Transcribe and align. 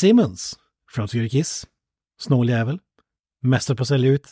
Simmons 0.00 0.54
från 0.90 1.08
Kiss, 1.08 1.66
snåljävel, 2.20 2.78
mästare 3.42 3.76
på 3.76 3.82
att 3.82 3.88
sälja 3.88 4.10
ut, 4.10 4.26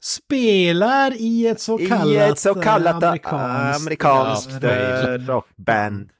spelar 0.00 1.20
i 1.20 1.46
ett 1.46 1.60
så 1.60 1.78
kallat, 1.78 2.06
I 2.06 2.16
ett 2.16 2.38
så 2.38 2.54
kallat 2.54 3.02
eh, 3.02 3.08
amerikanskt, 3.08 3.86
amerikanskt 3.86 4.64
eh, 4.64 5.26
rockband. 5.26 6.10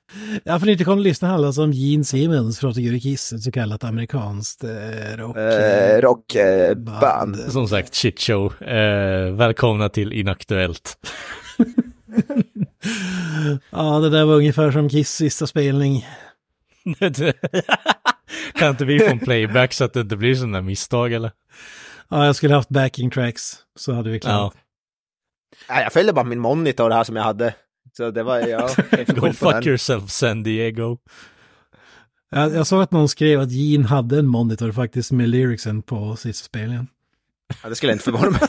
Ja, 0.44 0.58
för 0.58 0.66
ni 0.66 0.72
inte 0.72 0.84
kommer 0.84 1.02
lyssna 1.02 1.28
handlar 1.28 1.60
om 1.60 1.72
Gene 1.72 2.04
Simmons 2.04 2.60
från 2.60 2.74
Tycker 2.74 2.98
Kiss, 2.98 3.32
ett 3.32 3.42
så 3.42 3.52
kallat 3.52 3.84
amerikanskt 3.84 4.64
eh, 4.64 5.16
rock... 5.16 5.36
Eh, 5.36 6.00
rockband. 6.00 7.36
Som 7.36 7.68
sagt, 7.68 7.94
shitshow. 7.94 8.62
Eh, 8.62 9.34
välkomna 9.34 9.88
till 9.88 10.12
Inaktuellt. 10.12 10.96
ja, 13.70 13.98
det 13.98 14.10
där 14.10 14.24
var 14.24 14.34
ungefär 14.34 14.70
som 14.70 14.88
Kiss 14.88 15.10
sista 15.10 15.46
spelning. 15.46 16.06
kan 18.54 18.70
inte 18.70 18.84
vi 18.84 18.98
få 18.98 19.06
en 19.06 19.18
playback 19.18 19.72
så 19.72 19.84
att 19.84 19.92
det 19.92 20.00
inte 20.00 20.16
blir 20.16 20.34
sådana 20.34 20.60
misstag 20.60 21.12
eller? 21.12 21.30
Ja, 22.08 22.26
jag 22.26 22.36
skulle 22.36 22.54
haft 22.54 22.68
backing 22.68 23.10
tracks, 23.10 23.56
så 23.76 23.92
hade 23.92 24.10
vi 24.10 24.20
klarat. 24.20 24.54
Ja. 25.68 25.80
Jag 25.80 25.92
följde 25.92 26.12
bara 26.12 26.24
min 26.24 26.40
monitor 26.40 26.90
här 26.90 27.04
som 27.04 27.16
jag 27.16 27.22
hade. 27.22 27.54
Så 27.96 28.10
det 28.10 28.22
var, 28.22 28.38
ja, 28.38 28.70
Go 29.06 29.32
fuck 29.32 29.66
yourself 29.66 30.10
San 30.10 30.42
Diego. 30.42 30.98
Jag, 32.30 32.54
jag 32.54 32.66
såg 32.66 32.82
att 32.82 32.90
någon 32.90 33.08
skrev 33.08 33.40
att 33.40 33.50
Gene 33.50 33.86
hade 33.86 34.18
en 34.18 34.26
monitor 34.26 34.72
faktiskt 34.72 35.12
med 35.12 35.28
lyricsen 35.28 35.82
på 35.82 36.16
sista 36.16 36.44
spelningen. 36.44 36.88
Ja, 37.62 37.68
det 37.68 37.74
skulle 37.74 37.92
inte 37.92 38.04
förvåna 38.04 38.30
mig. 38.30 38.40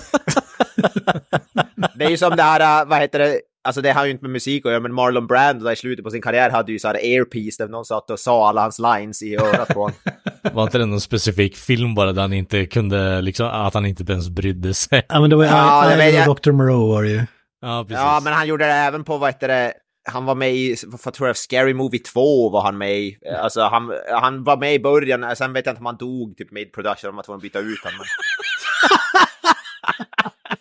det 1.95 2.06
är 2.06 2.09
ju 2.09 2.18
som 2.18 2.36
det 2.36 2.44
här, 2.44 2.81
äh, 2.81 2.90
vad 2.90 3.02
heter 3.02 3.20
det, 3.20 3.42
alltså 3.64 3.81
det 3.81 3.92
har 3.92 4.06
ju 4.06 4.11
inte 4.11 4.23
med 4.23 4.31
musik 4.31 4.66
att 4.66 4.72
göra, 4.72 4.81
men 4.81 4.94
Marlon 4.94 5.28
Brando 5.28 5.66
där 5.66 5.72
i 5.72 5.75
slutet 5.75 6.06
på 6.06 6.11
sin 6.11 6.22
karriär 6.22 6.50
hade 6.50 6.72
ju 6.72 6.80
så 6.80 6.88
här 6.88 6.95
airpiece 6.95 7.58
där 7.58 7.67
någon 7.67 7.86
satt 7.86 8.09
och 8.09 8.19
sa 8.19 8.50
alla 8.50 8.61
hans 8.61 8.80
lines 8.80 9.23
i 9.23 9.36
örat 9.36 9.67
på 9.67 9.80
honom. 9.80 9.95
Var 10.53 10.64
inte 10.64 10.78
det 10.78 10.86
någon 10.86 11.02
specifik 11.02 11.58
film 11.58 11.95
bara 11.95 12.11
där 12.11 12.22
han 12.22 12.34
inte 12.34 12.66
kunde, 12.66 13.22
liksom, 13.22 13.47
att 13.47 13.73
han 13.73 13.86
inte 13.86 14.11
ens 14.14 14.30
brydde 14.30 14.73
sig? 14.73 15.06
Ja, 15.09 15.22
men 15.22 15.30
det 15.30 15.36
var 15.36 15.44
ju 15.44 15.50
Ja, 15.50 15.95
jag. 16.03 16.36
Dr. 16.36 16.52
Moreau 16.52 16.88
var 16.88 17.03
det 17.03 17.09
ju. 17.09 17.25
Ja, 17.61 17.86
precis. 17.88 18.02
Ja, 18.03 18.22
men 18.23 18.34
han 18.34 18.47
gjorde 18.47 18.66
det 18.66 18.73
även 18.73 19.03
på, 19.03 19.17
vad 19.17 19.30
heter 19.30 19.47
det, 19.47 19.73
han 20.11 20.25
var 20.25 20.36
med 20.36 20.53
i, 20.56 20.75
vad 20.86 21.14
tror 21.14 21.30
jag, 21.30 21.38
Scary 21.38 21.73
Movie 21.73 22.00
2 22.00 22.50
var 22.50 22.61
han 22.61 22.78
med 22.78 23.00
i. 23.00 23.17
Alltså 23.41 23.61
han, 23.61 23.91
han 24.11 24.44
var 24.44 24.58
med 24.58 24.73
i 24.73 24.80
början, 24.80 25.36
sen 25.36 25.53
vet 25.53 25.66
jag 25.66 25.73
inte 25.73 25.80
om 25.80 25.86
han 25.86 25.97
dog 25.97 26.38
typ 26.38 26.52
mid 26.52 26.73
production, 26.73 27.09
om 27.09 27.19
att 27.19 27.25
tvungen 27.25 27.38
att 27.38 27.44
byta 27.44 27.59
ut 27.59 27.84
honom. 27.84 28.00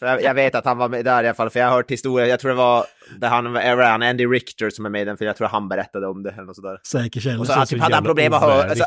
Jag, 0.06 0.34
vet 0.34 0.54
att 0.54 0.64
han 0.64 0.78
var 0.78 0.88
med 0.88 1.04
där 1.04 1.24
i 1.24 1.26
alla 1.26 1.34
fall, 1.34 1.50
för 1.50 1.60
jag 1.60 1.66
har 1.66 1.76
hört 1.76 1.90
historier, 1.90 2.28
jag 2.28 2.40
tror 2.40 2.48
det 2.48 2.56
var, 2.56 2.86
där 3.18 3.28
han, 3.28 3.56
är 3.56 3.76
han 3.76 4.02
Andy 4.02 4.26
Richter 4.26 4.70
som 4.70 4.86
är 4.86 4.90
med 4.90 5.02
i 5.02 5.04
den, 5.04 5.16
för 5.16 5.24
jag 5.24 5.36
tror 5.36 5.48
han 5.48 5.68
berättade 5.68 6.06
om 6.06 6.22
det 6.22 6.30
eller 6.30 6.42
något 6.42 6.56
sådär. 6.56 6.78
Säker 6.86 7.20
källa. 7.20 7.40
Och 7.40 7.46
så 7.46 7.52
han 7.52 7.66
typ 7.66 7.80
hade 7.80 7.94
han 7.94 8.04
problem 8.04 8.32
att 8.32 8.42
höra, 8.42 8.68
så, 8.74 8.84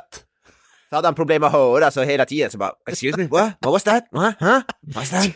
så 0.89 0.95
hade 0.95 1.07
han 1.07 1.15
problem 1.15 1.43
att 1.43 1.51
höra 1.51 1.91
så 1.91 2.01
hela 2.01 2.25
tiden 2.25 2.51
så 2.51 2.57
bara 2.57 2.71
excuse 2.89 3.17
me, 3.17 3.27
what, 3.27 3.53
what 3.61 3.73
was 3.73 3.83
that, 3.83 4.07
what, 4.11 4.35
huh, 4.39 4.61
what's 4.95 5.11
that? 5.11 5.35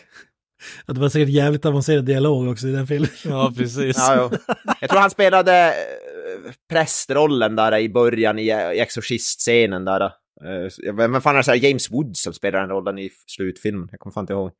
Ja, 0.86 0.94
det 0.94 1.00
var 1.00 1.08
säkert 1.08 1.28
jävligt 1.28 1.66
avancerad 1.66 2.04
dialog 2.04 2.48
också 2.48 2.66
i 2.68 2.72
den 2.72 2.86
filmen. 2.86 3.10
Ja, 3.24 3.52
precis. 3.56 3.96
Ja, 3.98 4.30
jo. 4.32 4.54
Jag 4.80 4.90
tror 4.90 5.00
han 5.00 5.10
spelade 5.10 5.68
eh, 5.68 6.52
prästrollen 6.70 7.56
där 7.56 7.78
i 7.78 7.88
början 7.88 8.38
i, 8.38 8.42
i 8.46 8.80
Exorcist-scenen 8.80 9.84
där. 9.84 10.00
Eh, 10.00 10.94
Vem 10.94 11.20
fan 11.20 11.34
är 11.34 11.38
det 11.38 11.44
så 11.44 11.50
här, 11.50 11.58
James 11.58 11.90
Woods 11.90 12.22
som 12.22 12.32
spelar 12.32 12.60
den 12.60 12.68
rollen 12.68 12.98
i 12.98 13.10
slutfilmen? 13.26 13.88
Jag 13.90 14.00
kommer 14.00 14.14
fan 14.14 14.22
inte 14.22 14.32
ihåg. 14.32 14.50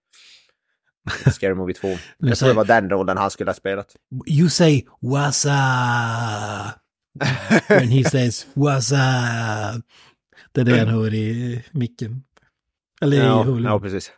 Scary 1.32 1.54
Movie 1.54 1.74
2. 1.74 1.88
Jag 2.18 2.38
tror 2.38 2.48
det 2.48 2.54
var 2.54 2.64
den 2.64 2.90
rollen 2.90 3.16
han 3.16 3.30
skulle 3.30 3.50
ha 3.50 3.54
spelat. 3.54 3.96
You 4.26 4.48
say 4.48 4.82
wasa 5.00 5.54
when 7.68 7.88
he 7.88 8.04
says 8.10 8.46
wasa. 8.54 8.96
Det 10.52 10.60
är 10.60 10.64
det 10.64 10.78
han 10.78 10.88
hör 10.88 11.14
i 11.14 11.62
micken. 11.70 12.22
Eller 13.02 13.16
i 13.16 13.20
Ja, 13.20 13.42
Hulu. 13.42 13.68
ja, 13.68 13.80
precis. 13.80 14.12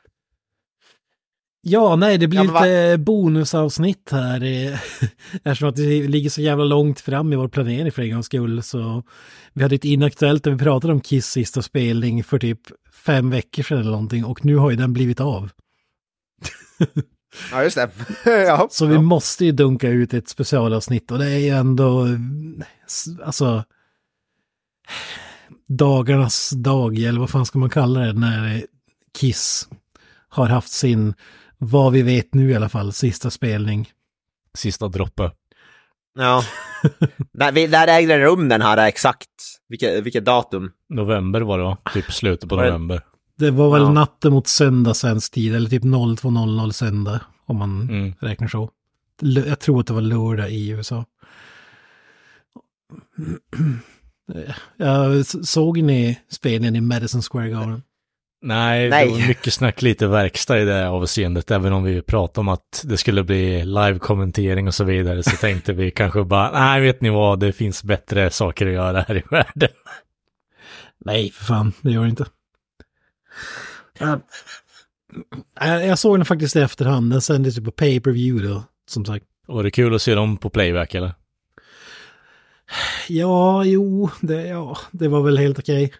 Ja, 1.64 1.96
nej, 1.96 2.18
det 2.18 2.28
blir 2.28 2.44
Ja, 2.44 2.64
lite 2.64 2.98
bonusavsnitt 2.98 4.08
här. 4.12 4.40
Eftersom 5.44 5.68
att 5.68 5.76
det 5.76 6.08
ligger 6.08 6.30
så 6.30 6.40
jävla 6.42 6.64
långt 6.64 7.00
fram 7.00 7.32
i 7.32 7.36
vår 7.36 7.48
planering 7.48 7.92
för 7.92 8.02
en 8.02 8.10
gångs 8.10 8.26
skull. 8.26 8.62
Så 8.62 9.02
vi 9.52 9.62
hade 9.62 9.74
ett 9.74 9.84
inaktuellt 9.84 10.44
där 10.44 10.50
vi 10.50 10.58
pratade 10.58 10.92
om 10.92 11.00
Kiss 11.00 11.26
sista 11.26 11.62
spelning 11.62 12.24
för 12.24 12.38
typ 12.38 12.60
fem 13.06 13.30
veckor 13.30 13.62
sedan 13.62 13.78
eller 13.78 13.90
någonting. 13.90 14.24
Och 14.24 14.44
nu 14.44 14.56
har 14.56 14.70
ju 14.70 14.76
den 14.76 14.92
blivit 14.92 15.20
av. 15.20 15.50
Ja, 17.52 17.62
just 17.62 17.76
det. 17.76 17.90
ja, 18.46 18.68
Så 18.70 18.86
vi 18.86 18.98
måste 18.98 19.44
ju 19.44 19.52
dunka 19.52 19.88
ut 19.88 20.14
ett 20.14 20.28
specialavsnitt 20.28 21.10
och 21.10 21.18
det 21.18 21.30
är 21.30 21.38
ju 21.38 21.48
ändå, 21.48 22.06
alltså, 23.24 23.64
dagarnas 25.68 26.50
dag, 26.50 26.98
eller 26.98 27.20
vad 27.20 27.30
fan 27.30 27.46
ska 27.46 27.58
man 27.58 27.70
kalla 27.70 28.00
det, 28.00 28.12
när 28.12 28.66
Kiss 29.18 29.68
har 30.28 30.46
haft 30.46 30.72
sin, 30.72 31.14
vad 31.58 31.92
vi 31.92 32.02
vet 32.02 32.34
nu 32.34 32.50
i 32.50 32.54
alla 32.54 32.68
fall, 32.68 32.92
sista 32.92 33.30
spelning. 33.30 33.90
Sista 34.54 34.88
droppe. 34.88 35.30
ja. 36.18 36.44
när, 37.32 37.52
vi, 37.52 37.68
när 37.68 37.88
ägde 37.88 38.14
den 38.14 38.22
rum 38.22 38.48
den 38.48 38.62
här 38.62 38.88
exakt? 38.88 39.28
Vilket, 39.68 40.04
vilket 40.04 40.24
datum? 40.24 40.70
November 40.88 41.40
var 41.40 41.58
det 41.58 41.64
va? 41.64 41.78
Typ 41.94 42.12
slutet 42.12 42.48
på 42.48 42.56
november. 42.56 43.02
Det 43.42 43.50
var 43.50 43.70
väl 43.72 43.82
Ja. 43.82 43.92
natten 43.92 44.32
mot 44.32 44.46
söndag 44.46 44.94
svensk 44.94 45.32
tid, 45.34 45.54
eller 45.54 45.70
typ 45.70 45.82
02.00 45.84 46.72
söndag, 46.72 47.20
om 47.46 47.56
man 47.56 47.80
Mm. 47.90 48.12
räknar 48.20 48.48
så. 48.48 48.70
Jag 49.20 49.58
tror 49.60 49.80
att 49.80 49.86
det 49.86 49.92
var 49.94 50.00
lördag 50.00 50.50
i 50.50 50.68
USA. 50.68 51.04
Såg 55.42 55.82
ni 55.82 56.18
spelningen 56.30 56.76
i 56.76 56.80
Madison 56.80 57.22
Square 57.22 57.48
Garden? 57.48 57.82
Nej, 58.44 58.90
Nej. 58.90 59.06
det 59.06 59.12
var 59.20 59.28
mycket 59.28 59.52
snack, 59.52 59.82
lite 59.82 60.06
verkstad 60.06 60.58
i 60.60 60.64
det 60.64 60.88
avseendet. 60.88 61.50
Även 61.50 61.72
om 61.72 61.82
vi 61.84 62.02
pratade 62.02 62.40
om 62.40 62.48
att 62.48 62.82
det 62.84 62.96
skulle 62.96 63.24
bli 63.24 63.64
live-kommentering 63.64 64.66
och 64.66 64.74
så 64.74 64.84
vidare 64.84 65.22
så 65.22 65.36
tänkte 65.36 65.72
vi 65.72 65.90
kanske 65.90 66.24
bara, 66.24 66.50
nej 66.52 66.80
vet 66.80 67.00
ni 67.00 67.10
vad, 67.10 67.40
det 67.40 67.52
finns 67.52 67.84
bättre 67.84 68.30
saker 68.30 68.66
att 68.66 68.72
göra 68.72 69.00
här 69.08 69.16
i 69.16 69.22
världen. 69.30 69.68
Nej, 71.04 71.30
för 71.30 71.44
fan, 71.44 71.72
det 71.80 71.90
gör 71.90 72.02
det 72.02 72.08
inte. 72.10 72.26
Ja. 73.98 74.20
Jag 75.60 75.86
jag 75.86 75.98
såg 75.98 76.18
den 76.18 76.24
faktiskt 76.24 76.56
i 76.56 76.60
efterhand, 76.60 77.10
den 77.10 77.20
sändes 77.20 77.58
ju 77.58 77.64
på 77.64 77.70
pay-per-view 77.70 78.48
då, 78.48 78.64
som 78.88 79.04
sagt. 79.04 79.24
Var 79.46 79.62
det 79.62 79.70
kul 79.70 79.94
att 79.94 80.02
se 80.02 80.14
dem 80.14 80.36
på 80.36 80.50
playback 80.50 80.94
eller? 80.94 81.14
Ja, 83.08 83.64
jo, 83.64 84.10
det, 84.20 84.46
ja, 84.46 84.78
det 84.90 85.08
var 85.08 85.22
väl 85.22 85.38
helt 85.38 85.58
okej. 85.58 85.92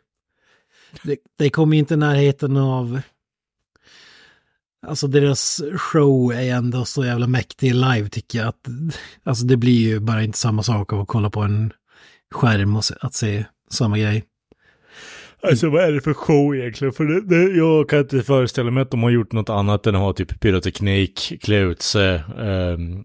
Det, 1.02 1.18
det 1.38 1.50
kom 1.50 1.72
inte 1.72 1.94
i 1.94 1.96
närheten 1.96 2.56
av... 2.56 3.00
Alltså 4.86 5.06
deras 5.06 5.62
show 5.76 6.32
är 6.32 6.54
ändå 6.54 6.84
så 6.84 7.04
jävla 7.04 7.26
mäktig 7.26 7.74
live 7.74 8.08
tycker 8.08 8.38
jag. 8.38 8.48
Att, 8.48 8.68
alltså 9.24 9.44
det 9.44 9.56
blir 9.56 9.80
ju 9.80 10.00
bara 10.00 10.22
inte 10.22 10.38
samma 10.38 10.62
sak 10.62 10.92
av 10.92 11.00
att 11.00 11.08
kolla 11.08 11.30
på 11.30 11.40
en 11.40 11.72
skärm 12.30 12.76
och 12.76 12.84
se, 12.84 12.94
att 13.00 13.14
se 13.14 13.44
samma 13.70 13.98
grej. 13.98 14.24
Alltså 15.48 15.68
vad 15.70 15.84
är 15.84 15.92
det 15.92 16.00
för 16.00 16.14
show 16.14 16.56
egentligen? 16.56 16.92
För 16.92 17.04
det, 17.04 17.20
det, 17.20 17.56
jag 17.56 17.88
kan 17.88 17.98
inte 17.98 18.22
föreställa 18.22 18.70
mig 18.70 18.82
att 18.82 18.90
de 18.90 19.02
har 19.02 19.10
gjort 19.10 19.32
något 19.32 19.50
annat 19.50 19.86
än 19.86 19.94
att 19.94 20.00
ha 20.00 20.12
typ 20.12 20.40
pyroteknik, 20.40 21.32
klä 21.42 21.58
ut 21.58 21.82
sig, 21.82 22.22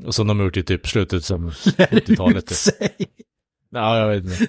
och 0.06 0.16
som 0.16 0.28
de 0.28 0.40
har 0.40 0.46
gjort 0.46 0.58
i 0.58 0.64
typ 0.64 0.88
slutet 0.88 1.26
som 1.26 1.50
80-talet. 1.52 2.48
Typ. 2.48 3.10
Ja, 3.70 4.00
jag 4.00 4.08
vet 4.08 4.24
inte. 4.24 4.48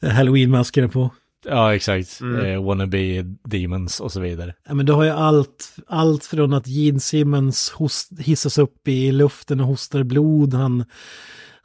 Halloween-maskerna 0.12 0.88
på. 0.88 1.10
Ja, 1.48 1.74
exakt. 1.74 2.20
Mm. 2.20 2.46
Eh, 2.46 2.64
wannabe 2.64 3.24
demons 3.44 4.00
och 4.00 4.12
så 4.12 4.20
vidare. 4.20 4.54
Ja, 4.68 4.74
men 4.74 4.86
du 4.86 4.92
har 4.92 5.04
ju 5.04 5.10
allt, 5.10 5.76
allt 5.86 6.24
från 6.24 6.54
att 6.54 6.66
Gene 6.66 7.00
Simmons 7.00 7.70
host, 7.70 8.10
hissas 8.18 8.58
upp 8.58 8.88
i 8.88 9.12
luften 9.12 9.60
och 9.60 9.66
hostar 9.66 10.02
blod. 10.02 10.54
Han, 10.54 10.84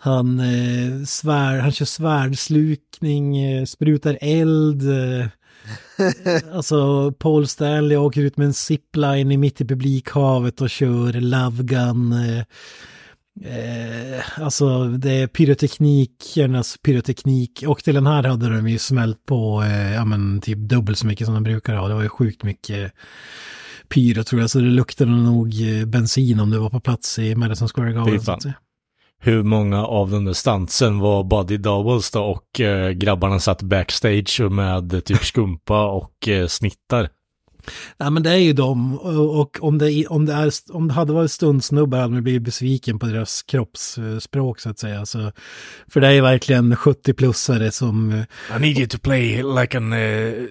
han, 0.03 0.39
eh, 0.39 1.03
svär, 1.05 1.59
han 1.59 1.71
kör 1.71 1.85
svärdslukning, 1.85 3.37
eh, 3.37 3.65
sprutar 3.65 4.17
eld. 4.21 4.89
Eh, 4.89 5.25
alltså 6.53 7.11
Paul 7.11 7.47
Stanley 7.47 7.97
åker 7.97 8.21
ut 8.21 8.37
med 8.37 8.45
en 8.45 8.53
zipline 8.53 9.31
i 9.31 9.37
mitt 9.37 9.61
i 9.61 9.65
publikhavet 9.65 10.61
och 10.61 10.69
kör 10.69 11.13
Love 11.13 11.63
Gun. 11.63 12.13
Eh, 12.13 12.43
Eh, 13.43 14.41
alltså 14.41 14.87
det 14.87 15.11
är 15.11 15.27
pyroteknikernas 15.27 16.77
pyroteknik 16.77 17.63
och 17.67 17.83
till 17.83 17.95
den 17.95 18.07
här 18.07 18.23
hade 18.23 18.49
de 18.49 18.69
ju 18.69 18.77
smält 18.77 19.25
på 19.25 19.63
eh, 19.63 19.93
ja 19.93 20.05
men 20.05 20.41
typ 20.41 20.57
dubbelt 20.57 20.97
så 20.97 21.07
mycket 21.07 21.25
som 21.25 21.33
de 21.33 21.43
brukar 21.43 21.75
ha. 21.75 21.87
Det 21.87 21.93
var 21.93 22.01
ju 22.01 22.09
sjukt 22.09 22.43
mycket 22.43 22.93
pyro 23.89 24.23
tror 24.23 24.41
jag 24.41 24.49
så 24.49 24.59
det 24.59 24.65
luktade 24.65 25.11
nog 25.11 25.53
eh, 25.61 25.85
bensin 25.85 26.39
om 26.39 26.49
det 26.49 26.59
var 26.59 26.69
på 26.69 26.79
plats 26.79 27.19
i 27.19 27.35
Madison 27.35 27.67
Square 27.67 27.93
Garden. 27.93 28.13
Hur 29.23 29.43
många 29.43 29.85
av 29.85 30.11
de 30.11 30.25
där 30.25 30.33
stansen 30.33 30.99
var 30.99 31.23
body 31.23 31.57
doubles 31.57 32.11
då 32.11 32.23
och 32.23 32.59
eh, 32.59 32.89
grabbarna 32.91 33.39
satt 33.39 33.61
backstage 33.61 34.41
med 34.51 35.05
typ 35.05 35.25
skumpa 35.25 35.85
och 35.85 36.27
eh, 36.27 36.47
snittar? 36.47 37.09
Ja 37.97 38.09
men 38.09 38.23
det 38.23 38.29
är 38.29 38.35
ju 38.35 38.53
de 38.53 38.99
och 38.99 39.57
om 39.61 39.77
det, 39.77 40.07
om 40.07 40.25
det, 40.25 40.33
är, 40.33 40.51
om 40.75 40.87
det 40.87 40.93
hade 40.93 41.13
varit 41.13 41.31
stundsnubbar 41.31 41.99
hade 41.99 42.13
man 42.13 42.23
blivit 42.23 42.41
besviken 42.41 42.99
på 42.99 43.05
deras 43.05 43.43
kroppsspråk 43.43 44.59
så 44.59 44.69
att 44.69 44.79
säga. 44.79 45.05
Så, 45.05 45.31
för 45.87 46.01
det 46.01 46.07
är 46.07 46.11
ju 46.11 46.21
verkligen 46.21 46.75
70-plussare 46.75 47.71
som... 47.71 48.11
eh, 48.11 48.57
I 48.57 48.59
need 48.59 48.77
you 48.77 48.87
to 48.87 48.97
play 48.97 49.43
like 49.43 49.77
an 49.77 49.93
uh, 49.93 50.47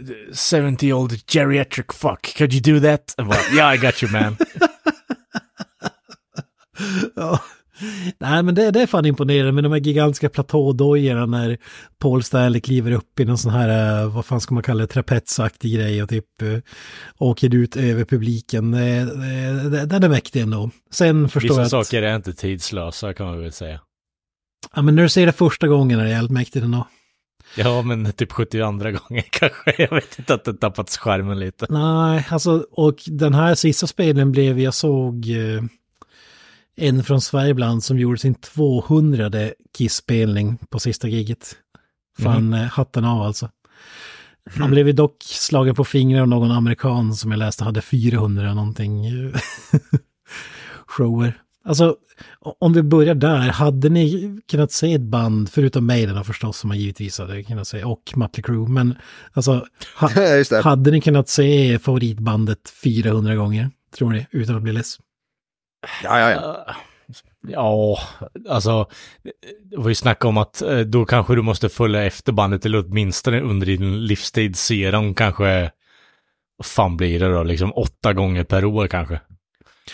70 0.50 0.92
old 0.92 1.30
geriatric 1.30 1.86
fuck. 1.92 2.34
Could 2.38 2.52
you 2.52 2.80
do 2.80 2.88
that? 2.88 3.14
Like, 3.18 3.56
yeah, 3.56 3.74
I 3.74 3.78
got 3.78 4.02
you 4.02 4.12
man. 4.12 4.36
Ja. 7.16 7.40
Nej 8.18 8.42
men 8.42 8.54
det, 8.54 8.70
det 8.70 8.82
är 8.82 8.86
fan 8.86 9.06
imponerande 9.06 9.52
med 9.52 9.64
de 9.64 9.72
här 9.72 9.80
gigantiska 9.80 10.28
platådojorna 10.28 11.26
när 11.26 11.58
Paul 11.98 12.22
Stanley 12.22 12.60
kliver 12.60 12.92
upp 12.92 13.20
i 13.20 13.24
någon 13.24 13.38
sån 13.38 13.52
här, 13.52 14.02
eh, 14.02 14.14
vad 14.14 14.24
fan 14.24 14.40
ska 14.40 14.54
man 14.54 14.62
kalla 14.62 14.80
det, 14.80 14.86
trapetsaktig 14.86 15.74
grej 15.74 16.02
och 16.02 16.08
typ 16.08 16.42
eh, 16.42 16.58
åker 17.18 17.54
ut 17.54 17.76
över 17.76 18.04
publiken. 18.04 18.70
Den 18.70 20.04
är 20.04 20.08
mäktig 20.08 20.40
ändå. 20.40 20.70
Sen 20.90 21.28
förstår 21.28 21.48
Vissa 21.48 21.60
jag 21.60 21.64
att... 21.80 21.86
saker 21.86 22.02
är 22.02 22.16
inte 22.16 22.32
tidslösa 22.32 23.14
kan 23.14 23.26
man 23.26 23.40
väl 23.40 23.52
säga. 23.52 23.80
Ja 24.74 24.82
men 24.82 24.94
när 24.94 25.02
du 25.02 25.08
ser 25.08 25.26
det 25.26 25.32
första 25.32 25.68
gången 25.68 26.00
är 26.00 26.04
det 26.04 26.10
jävligt 26.10 26.30
mäktigt 26.30 26.64
ändå. 26.64 26.86
Ja, 27.56 27.82
men 27.82 28.12
typ 28.12 28.32
72 28.32 28.66
gånger 28.72 29.24
kanske. 29.30 29.74
Jag 29.78 29.90
vet 29.90 30.18
inte 30.18 30.34
att 30.34 30.44
det 30.44 30.54
tappat 30.54 30.90
skärmen 30.90 31.38
lite. 31.38 31.66
Nej, 31.68 32.26
alltså 32.30 32.66
och 32.70 32.98
den 33.06 33.34
här 33.34 33.54
sista 33.54 33.86
spelen 33.86 34.32
blev, 34.32 34.58
jag 34.58 34.74
såg 34.74 35.30
eh, 35.30 35.62
en 36.80 37.04
från 37.04 37.20
Sverige 37.20 37.50
ibland 37.50 37.84
som 37.84 37.98
gjorde 37.98 38.18
sin 38.18 38.34
200 38.34 39.30
Kiss-spelning 39.78 40.58
på 40.70 40.78
sista 40.78 41.08
giget. 41.08 41.56
Fan, 42.18 42.54
eh, 42.54 42.60
hatten 42.60 43.04
av 43.04 43.22
alltså. 43.22 43.50
Han 44.58 44.70
blev 44.70 44.86
ju 44.86 44.92
dock 44.92 45.16
slagen 45.22 45.74
på 45.74 45.84
fingrar 45.84 46.20
av 46.20 46.28
någon 46.28 46.50
amerikan 46.50 47.14
som 47.14 47.30
jag 47.30 47.38
läste 47.38 47.64
hade 47.64 47.82
400 47.82 48.54
någonting 48.54 49.06
eh, 49.06 49.40
shower. 50.86 51.42
Alltså, 51.64 51.96
om 52.40 52.72
vi 52.72 52.82
börjar 52.82 53.14
där, 53.14 53.38
hade 53.38 53.88
ni 53.88 54.38
kunnat 54.50 54.72
se 54.72 54.94
ett 54.94 55.00
band, 55.00 55.50
förutom 55.50 55.86
Maiden 55.86 56.24
förstås, 56.24 56.58
som 56.58 56.68
man 56.68 56.78
givetvis 56.78 57.18
hade 57.18 57.42
kunnat 57.42 57.68
se, 57.68 57.84
och 57.84 58.12
Mötley 58.16 58.42
Crüe, 58.42 58.68
men 58.68 58.94
alltså, 59.32 59.66
ha, 59.96 60.10
hade 60.62 60.90
ni 60.90 61.00
kunnat 61.00 61.28
se 61.28 61.78
favoritbandet 61.78 62.72
400 62.82 63.34
gånger, 63.34 63.70
tror 63.96 64.10
ni, 64.10 64.26
utan 64.30 64.56
att 64.56 64.62
bli 64.62 64.72
less? 64.72 64.98
Ja, 66.04 66.20
ja, 66.20 66.30
ja. 66.30 66.74
Ja, 67.48 67.98
alltså, 68.48 68.86
det 69.70 69.76
var 69.76 69.88
ju 69.88 69.94
snack 69.94 70.24
om 70.24 70.36
att 70.38 70.62
eh, 70.62 70.78
då 70.78 71.04
kanske 71.04 71.34
du 71.34 71.42
måste 71.42 71.68
följa 71.68 72.04
efter 72.04 72.32
bandet 72.32 72.66
eller 72.66 72.84
åtminstone 72.86 73.40
under 73.40 73.66
din 73.66 74.06
livstid 74.06 74.56
se 74.56 74.90
dem 74.90 75.14
kanske, 75.14 75.70
vad 76.56 76.66
fan 76.66 76.96
blir 76.96 77.20
det 77.20 77.28
då, 77.34 77.42
liksom 77.42 77.72
åtta 77.72 78.12
gånger 78.12 78.44
per 78.44 78.64
år 78.64 78.86
kanske. 78.86 79.20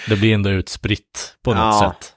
Det 0.08 0.16
blir 0.16 0.34
ändå 0.34 0.50
utspritt 0.50 1.36
på 1.44 1.50
något 1.54 1.58
Ja. 1.82 1.94
sätt. 2.00 2.12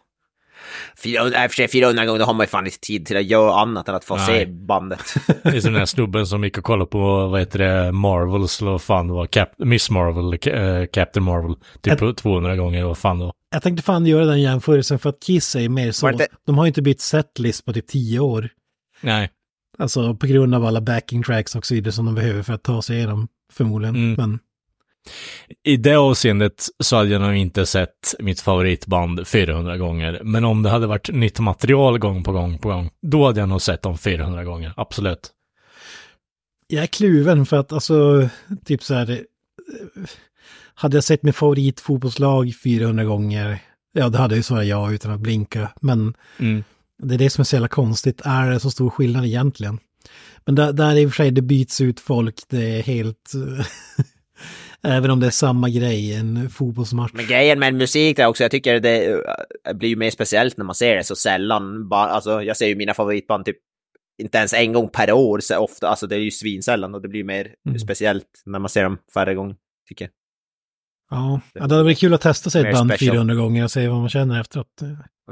400, 1.04 1.44
i 1.44 1.48
och 1.48 1.52
för 1.52 1.56
sig 1.56 1.68
400 1.68 2.06
gånger, 2.06 2.20
då 2.20 2.26
har 2.26 2.34
man 2.34 2.44
ju 2.44 2.48
fan 2.48 2.66
inte 2.66 2.80
tid 2.80 3.06
till 3.06 3.18
att 3.18 3.26
göra 3.26 3.62
annat 3.62 3.90
än 3.90 3.96
att 3.96 4.06
få 4.06 4.16
Nej. 4.16 4.26
se 4.26 4.46
bandet. 4.46 5.14
Det 5.44 5.50
är 5.50 5.62
som 5.62 5.72
den 5.74 5.80
här 5.80 5.86
snubben 5.86 6.28
som 6.28 6.44
gick 6.44 6.58
och 6.58 6.64
kollade 6.64 6.90
på, 6.90 7.28
vad 7.28 7.40
heter 7.40 7.60
det, 7.60 7.92
Marvels, 7.92 8.62
eller 8.62 8.72
vad 8.72 8.82
fan 8.82 9.08
det 9.08 9.14
var, 9.14 9.26
Cap 9.26 9.50
Miss 9.58 9.90
Marvel, 9.90 10.34
äh, 10.34 10.86
Captain 10.94 11.24
Marvel, 11.24 11.56
typ 11.82 12.18
200 12.18 12.56
gånger, 12.56 12.84
vad 12.84 12.98
fan 12.98 13.20
det 13.20 13.26
var. 13.26 13.34
Jag 13.52 13.64
tänkte 13.64 13.84
fan 13.84 14.06
göra 14.06 14.26
den 14.26 14.42
jämförelsen 14.42 15.00
för 15.00 15.10
att 15.10 15.20
Kiss 15.24 15.56
är 15.56 15.70
mer 15.70 15.92
så. 15.92 16.12
Det- 16.12 16.28
De 16.46 16.58
har 16.58 16.66
ju 16.66 16.68
inte 16.68 16.82
bytt 16.82 17.02
setlist 17.02 17.66
på 17.66 17.74
typ 17.74 17.88
10 17.88 18.20
år. 18.20 18.50
Nej, 19.02 19.30
Alltså 19.78 20.16
på 20.16 20.28
grund 20.28 20.56
av 20.56 20.66
alla 20.66 20.82
backing 20.82 21.24
tracks 21.24 21.56
och 21.56 21.66
så 21.66 21.74
vidare 21.74 21.92
som 21.92 22.06
de 22.06 22.16
behöver 22.16 22.44
för 22.44 22.54
att 22.54 22.64
ta 22.64 22.82
sig 22.82 22.98
igenom 22.98 23.28
förmodligen. 23.54 23.96
Mm. 23.96 24.14
Men 24.18 24.40
i 25.64 25.78
det 25.78 25.96
avseendet 25.96 26.68
så 26.80 26.96
hade 26.96 27.10
jag 27.10 27.22
nog 27.22 27.36
inte 27.36 27.66
sett 27.66 28.16
mitt 28.20 28.42
favoritband 28.42 29.28
400 29.28 29.78
gånger. 29.78 30.22
Men 30.24 30.46
om 30.46 30.64
det 30.64 30.70
hade 30.70 30.88
varit 30.88 31.10
nytt 31.14 31.40
material 31.40 32.00
gång 32.00 32.24
på 32.24 32.32
gång 32.32 32.58
på 32.58 32.70
gång, 32.70 32.90
då 33.02 33.26
hade 33.26 33.40
jag 33.40 33.50
nog 33.50 33.62
sett 33.62 33.82
dem 33.82 33.98
400 33.98 34.44
gånger, 34.44 34.74
absolut. 34.78 35.32
jag 36.68 36.84
är 36.84 36.88
kluven 36.88 37.46
för 37.46 37.58
att 37.58 37.72
alltså 37.74 38.30
typ 38.66 38.84
så 38.84 38.94
här. 38.94 39.22
Hade 40.80 40.98
jag 40.98 41.04
sett 41.04 41.24
min 41.24 41.34
favoritfotbollslag 41.34 42.54
400 42.64 43.04
gånger. 43.04 43.60
Ja, 43.94 44.10
det 44.10 44.18
hade 44.18 44.34
jag 44.34 44.38
ju 44.38 44.44
svarat 44.44 44.66
ja 44.68 44.92
utan 44.92 45.12
att 45.12 45.20
blinka. 45.20 45.72
Men 45.82 46.14
Mm. 46.40 46.64
det 47.04 47.14
är 47.16 47.18
det 47.20 47.30
som 47.30 47.42
är 47.42 47.46
så 47.46 47.56
jävla 47.56 47.68
konstigt. 47.68 48.22
Är 48.26 48.50
det 48.50 48.60
så 48.60 48.72
stor 48.72 48.90
skillnad 48.90 49.26
egentligen? 49.26 49.80
Men 50.46 50.56
där, 50.56 50.74
där 50.74 50.96
i 50.96 51.06
och 51.06 51.10
för 51.12 51.16
sig 51.24 51.32
det 51.32 51.42
byts 51.42 51.82
ut 51.82 52.00
folk. 52.00 52.36
Det 52.50 52.78
är 52.80 52.84
helt... 52.84 53.32
Även 54.84 55.12
om 55.12 55.20
det 55.20 55.28
är 55.28 55.32
samma 55.32 55.70
grej, 55.70 56.14
en 56.14 56.50
fotbollsmatch. 56.50 57.12
Men 57.14 57.26
grejen 57.28 57.60
med 57.60 57.74
musik 57.74 58.18
där 58.18 58.26
också, 58.28 58.44
jag 58.44 58.52
tycker 58.52 58.80
det 58.80 59.06
eh, 59.68 59.74
blir 59.74 59.90
ju 59.90 59.96
mer 59.96 60.12
speciellt 60.12 60.58
när 60.58 60.66
man 60.66 60.76
ser 60.76 60.96
det 60.96 61.04
så 61.04 61.16
sällan. 61.16 61.90
Bara, 61.90 62.10
alltså, 62.10 62.44
jag 62.44 62.58
ser 62.58 62.68
ju 62.68 62.76
mina 62.76 62.94
favoritband 62.94 63.46
typ 63.46 63.58
inte 64.22 64.38
ens 64.38 64.54
en 64.54 64.74
gång 64.74 64.90
per 64.90 65.12
år 65.12 65.40
så 65.40 65.58
ofta. 65.58 65.88
Alltså 65.88 66.08
det 66.08 66.16
är 66.16 66.20
ju 66.20 66.32
svinsällan 66.32 66.96
och 66.96 67.02
det 67.02 67.08
blir 67.08 67.24
mer 67.24 67.48
Mm. 67.68 67.80
speciellt 67.80 68.26
när 68.46 68.60
man 68.60 68.70
ser 68.70 68.84
dem 68.84 68.98
färre 69.14 69.36
gånger, 69.36 69.56
tycker 69.88 70.06
jag. 70.06 70.12
Ja, 71.10 71.42
ja 71.54 71.68
det 71.68 71.74
hade 71.76 71.84
varit 71.84 72.00
kul 72.00 72.14
att 72.14 72.22
testa 72.22 72.50
sig 72.50 72.68
ett 72.68 72.74
band 72.76 72.92
special. 72.92 73.14
400 73.16 73.36
gånger 73.36 73.64
och 73.64 73.72
se 73.72 73.88
vad 73.88 74.00
man 74.00 74.10
känner 74.10 74.42
efteråt. 74.42 74.68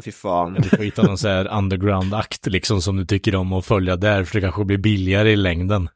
Fy 0.04 0.12
fan. 0.12 0.54
Du 0.54 0.70
får 0.70 0.78
hitta 0.84 1.04
någon 1.04 1.18
sån 1.18 1.32
här 1.32 1.48
underground-akt 1.58 2.48
liksom 2.48 2.82
som 2.82 2.98
du 2.98 3.06
tycker 3.06 3.36
om 3.36 3.54
att 3.54 3.66
följa 3.66 3.96
där, 3.96 4.24
för 4.24 4.36
det 4.36 4.42
kanske 4.42 4.66
blir 4.66 4.78
billigare 4.78 5.32
i 5.32 5.36
längden. 5.36 5.90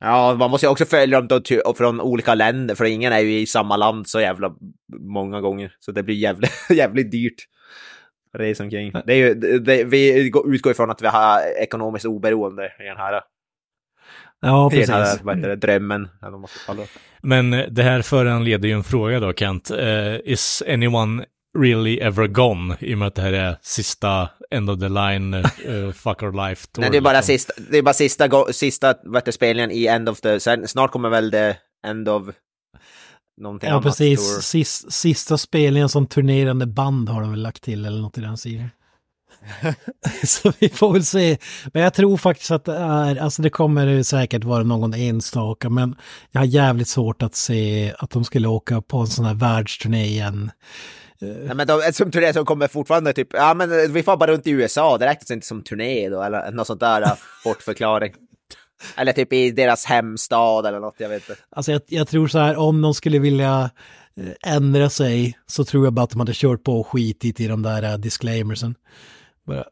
Ja, 0.00 0.34
man 0.38 0.50
måste 0.50 0.66
ju 0.66 0.70
också 0.70 0.84
följa 0.84 1.20
dem 1.20 1.42
då 1.64 1.74
från 1.74 2.00
olika 2.00 2.34
länder, 2.34 2.74
för 2.74 2.84
ingen 2.84 3.12
är 3.12 3.20
ju 3.20 3.40
i 3.40 3.46
samma 3.46 3.76
land 3.76 4.08
så 4.08 4.20
jävla 4.20 4.52
många 5.00 5.40
gånger. 5.40 5.72
Så 5.80 5.92
det 5.92 6.02
blir 6.02 6.16
jävligt, 6.16 6.50
jävligt 6.70 7.10
dyrt. 7.10 7.46
Resa 8.38 8.64
omkring. 8.64 8.92
Det 9.06 9.12
är 9.12 9.16
ju, 9.16 9.34
det, 9.34 9.58
det, 9.58 9.84
vi 9.84 10.30
går- 10.30 10.54
utgår 10.54 10.72
ifrån 10.72 10.90
att 10.90 11.02
vi 11.02 11.06
har 11.06 11.40
ekonomiskt 11.62 12.04
oberoende 12.06 12.64
i 12.64 12.84
den 12.88 12.96
här, 12.96 13.20
Ja, 14.42 14.70
precis. 14.70 15.20
vad 15.22 15.36
heter 15.36 15.48
det, 15.48 15.56
drömmen. 15.56 16.08
Ja, 16.20 16.30
de 16.30 16.40
måste 16.40 16.58
kalla 16.66 16.80
det. 16.82 16.88
Men 17.22 17.50
det 17.74 17.82
här 17.82 18.02
föranleder 18.02 18.68
ju 18.68 18.74
en 18.74 18.84
fråga 18.84 19.20
då, 19.20 19.32
Kent. 19.32 19.70
Eh, 19.70 20.16
is 20.24 20.62
anyone 20.68 21.24
really 21.58 21.98
ever 21.98 22.26
gone? 22.26 22.76
I 22.80 22.94
och 22.94 22.98
med 22.98 23.08
att 23.08 23.14
det 23.14 23.22
här 23.22 23.32
är 23.32 23.56
sista 23.62 24.28
end 24.50 24.70
of 24.70 24.80
the 24.80 24.88
line, 24.88 25.34
uh, 25.34 25.92
fuck 25.92 26.22
our 26.22 26.48
life 26.48 26.66
tour. 26.72 26.80
Nej, 26.82 26.90
det 26.90 26.96
är 26.96 27.00
bara 27.00 27.12
liksom. 27.12 27.32
sista, 27.32 27.52
det 27.70 27.78
är 27.78 27.82
bara 27.82 27.94
sista, 27.94 28.28
go- 28.28 28.48
sista 28.52 28.94
vad 29.04 29.16
heter, 29.16 29.32
spelningen 29.32 29.70
i 29.70 29.86
End 29.86 30.08
of 30.08 30.20
the... 30.20 30.40
Sen, 30.40 30.68
snart 30.68 30.90
kommer 30.92 31.08
väl 31.08 31.30
det 31.30 31.56
End 31.86 32.08
of... 32.08 32.28
Någonting 33.40 33.68
Ja, 33.68 33.74
annat. 33.74 33.84
precis. 33.84 34.32
tour. 34.34 34.40
Sist, 34.40 34.92
sista 34.92 35.38
spelningen 35.38 35.88
som 35.88 36.06
turnerande 36.06 36.66
band 36.66 37.08
har 37.08 37.20
de 37.20 37.30
väl 37.30 37.42
lagt 37.42 37.62
till 37.62 37.84
eller 37.84 38.00
något 38.02 38.18
i 38.18 38.20
den 38.20 38.36
stilen. 38.36 38.70
Så 40.24 40.52
vi 40.58 40.68
får 40.68 40.92
väl 40.92 41.04
se. 41.04 41.38
Men 41.72 41.82
jag 41.82 41.94
tror 41.94 42.16
faktiskt 42.16 42.50
att 42.50 42.64
det 42.64 42.76
är, 42.76 43.16
alltså 43.16 43.42
det 43.42 43.50
kommer 43.50 44.02
säkert 44.02 44.44
vara 44.44 44.62
någon 44.62 44.94
enstaka, 44.94 45.70
men 45.70 45.96
jag 46.30 46.40
har 46.40 46.46
jävligt 46.46 46.88
svårt 46.88 47.22
att 47.22 47.34
se 47.34 47.92
att 47.98 48.10
de 48.10 48.24
skulle 48.24 48.48
åka 48.48 48.82
på 48.82 48.98
en 48.98 49.06
sån 49.06 49.24
här 49.24 49.34
världsturné 49.34 50.04
igen. 50.04 50.50
Nej, 51.22 51.54
men 51.54 51.66
de, 51.66 51.92
som 51.92 52.10
turné 52.10 52.32
som 52.32 52.44
kommer 52.44 52.68
fortfarande 52.68 53.12
typ, 53.12 53.28
ja 53.32 53.54
men 53.54 53.72
eh, 53.72 53.90
vi 53.90 54.02
får 54.02 54.16
bara 54.16 54.32
runt 54.32 54.46
i 54.46 54.50
USA, 54.50 54.98
det 54.98 55.06
räknas 55.06 55.30
inte 55.30 55.46
som 55.46 55.62
turné 55.62 56.08
då, 56.08 56.22
eller 56.22 56.50
något 56.50 56.66
sånt 56.66 56.80
där 56.80 57.02
eh, 57.02 57.12
bortförklaring. 57.44 58.12
Eller 58.96 59.12
typ 59.12 59.32
i 59.32 59.50
deras 59.50 59.84
hemstad 59.84 60.66
eller 60.66 60.80
något, 60.80 60.94
jag 60.98 61.08
vet 61.08 61.28
inte. 61.28 61.42
Alltså 61.50 61.72
jag, 61.72 61.82
jag 61.86 62.08
tror 62.08 62.28
så 62.28 62.38
här, 62.38 62.56
om 62.56 62.82
de 62.82 62.94
skulle 62.94 63.18
vilja 63.18 63.70
eh, 64.16 64.54
ändra 64.54 64.90
sig 64.90 65.38
så 65.46 65.64
tror 65.64 65.86
jag 65.86 65.92
bara 65.92 66.04
att 66.04 66.10
de 66.10 66.20
hade 66.20 66.32
kört 66.34 66.64
på 66.64 66.80
och 66.80 66.86
skitit 66.86 67.40
i 67.40 67.46
de 67.46 67.62
där 67.62 67.92
uh, 67.92 67.98
disclaimersen. 67.98 68.74
Bara, 69.46 69.64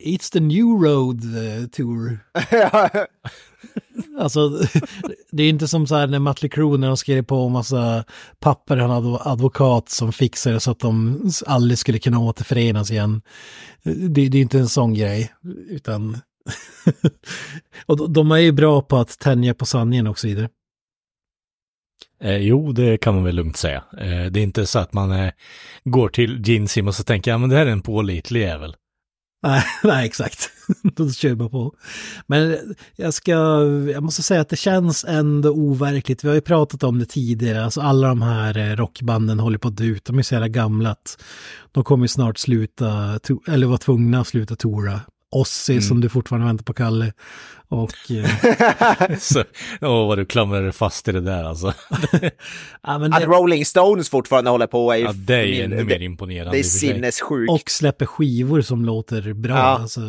It's 0.00 0.30
the 0.30 0.40
new 0.40 0.66
road 0.66 1.20
eh, 1.24 1.66
tour. 1.66 2.18
Alltså, 4.18 4.48
det 5.30 5.42
är 5.42 5.48
inte 5.48 5.68
som 5.68 5.86
så 5.86 5.94
här 5.96 6.06
när 6.06 6.18
Mötley 6.18 6.50
Crüe 6.50 6.78
när 6.78 6.88
de 6.88 6.96
skrev 6.96 7.22
på 7.22 7.36
en 7.36 7.52
massa 7.52 8.04
papper, 8.40 8.76
han 8.76 8.90
hade 8.90 9.18
advokat 9.20 9.88
som 9.88 10.12
fixade 10.12 10.60
så 10.60 10.70
att 10.70 10.80
de 10.80 11.20
aldrig 11.46 11.78
skulle 11.78 11.98
kunna 11.98 12.18
återförenas 12.18 12.90
igen. 12.90 13.22
Det, 13.82 14.28
det 14.28 14.38
är 14.38 14.42
inte 14.42 14.58
en 14.58 14.68
sån 14.68 14.94
grej, 14.94 15.32
utan... 15.68 16.18
och 17.86 18.10
de, 18.10 18.30
är 18.30 18.36
ju 18.36 18.52
bra 18.52 18.82
på 18.82 18.96
att 18.96 19.18
tänja 19.18 19.54
på 19.54 19.66
sanningen 19.66 20.06
och 20.06 20.18
så 20.18 20.26
vidare. 20.26 20.48
Eh, 22.22 22.36
jo, 22.36 22.72
det 22.72 22.98
kan 22.98 23.14
man 23.14 23.24
väl 23.24 23.34
lugnt 23.34 23.56
säga. 23.56 23.84
Eh, 23.98 24.24
det 24.24 24.40
är 24.40 24.44
inte 24.44 24.66
så 24.66 24.78
att 24.78 24.92
man 24.92 25.12
eh, 25.12 25.32
går 25.84 26.08
till 26.08 26.48
Gene 26.48 26.68
Simmons 26.68 27.00
och 27.00 27.06
tänker, 27.06 27.30
ja 27.30 27.38
men 27.38 27.48
det 27.48 27.56
här 27.56 27.66
är 27.66 27.70
en 27.70 27.82
pålitlig 27.82 28.40
jävel. 28.40 28.76
Nej, 29.42 29.64
nej, 29.84 30.06
exakt. 30.06 30.50
Då 30.82 31.10
kör 31.10 31.34
man 31.34 31.50
på. 31.50 31.74
Men 32.26 32.56
jag 32.96 33.14
ska, 33.14 33.32
jag 33.92 34.02
måste 34.02 34.22
säga 34.22 34.40
att 34.40 34.48
det 34.48 34.56
känns 34.56 35.04
ändå 35.04 35.50
overkligt. 35.50 36.24
Vi 36.24 36.28
har 36.28 36.34
ju 36.34 36.40
pratat 36.40 36.82
om 36.82 36.98
det 36.98 37.06
tidigare, 37.06 37.64
alltså 37.64 37.80
alla 37.80 38.08
de 38.08 38.22
här 38.22 38.58
eh, 38.58 38.76
rockbanden 38.76 39.38
håller 39.40 39.58
på 39.58 39.68
att 39.68 39.76
dö 39.76 39.84
ut. 39.84 40.04
De 40.04 40.18
är 40.18 40.22
så 40.22 40.34
jävla 40.34 40.48
gamla 40.48 40.90
att 40.90 41.24
de 41.72 41.84
kommer 41.84 42.06
snart 42.06 42.38
sluta, 42.38 43.20
eller 43.48 43.66
vara 43.66 43.78
tvungna 43.78 44.20
att 44.20 44.28
sluta 44.28 44.56
tora. 44.56 45.00
Ossi 45.30 45.72
Mm. 45.72 45.82
som 45.82 46.00
du 46.00 46.08
fortfarande 46.08 46.46
väntar 46.46 46.64
på 46.64 46.72
Kalle. 46.74 47.12
Och 47.68 47.92
eh, 48.10 49.16
Så, 49.18 49.44
åh, 49.80 50.08
vad 50.08 50.18
du 50.18 50.24
klamrar 50.24 50.62
dig 50.62 50.72
fast 50.72 51.08
i 51.08 51.12
det 51.12 51.20
där 51.20 51.44
alltså. 51.44 51.72
ja, 52.82 52.98
men 52.98 53.12
Att 53.12 53.20
det, 53.20 53.26
Rolling 53.26 53.64
Stones 53.64 54.10
fortfarande 54.10 54.50
håller 54.50 54.66
på 54.66 54.92
är 54.92 54.96
ju... 54.96 55.04
Ja, 55.04 55.12
det 55.14 55.34
är 55.34 55.42
ju 55.44 55.62
ännu 55.62 55.76
det- 55.76 55.84
mer 55.84 56.00
imponerande. 56.02 56.52
Det 56.52 56.58
är 56.58 56.62
sinnessjukt. 56.62 57.50
och 57.52 57.70
släpper 57.70 58.06
skivor 58.06 58.60
som 58.60 58.84
låter 58.84 59.32
bra. 59.32 59.54
Ja. 59.56 59.62
Alltså, 59.62 60.00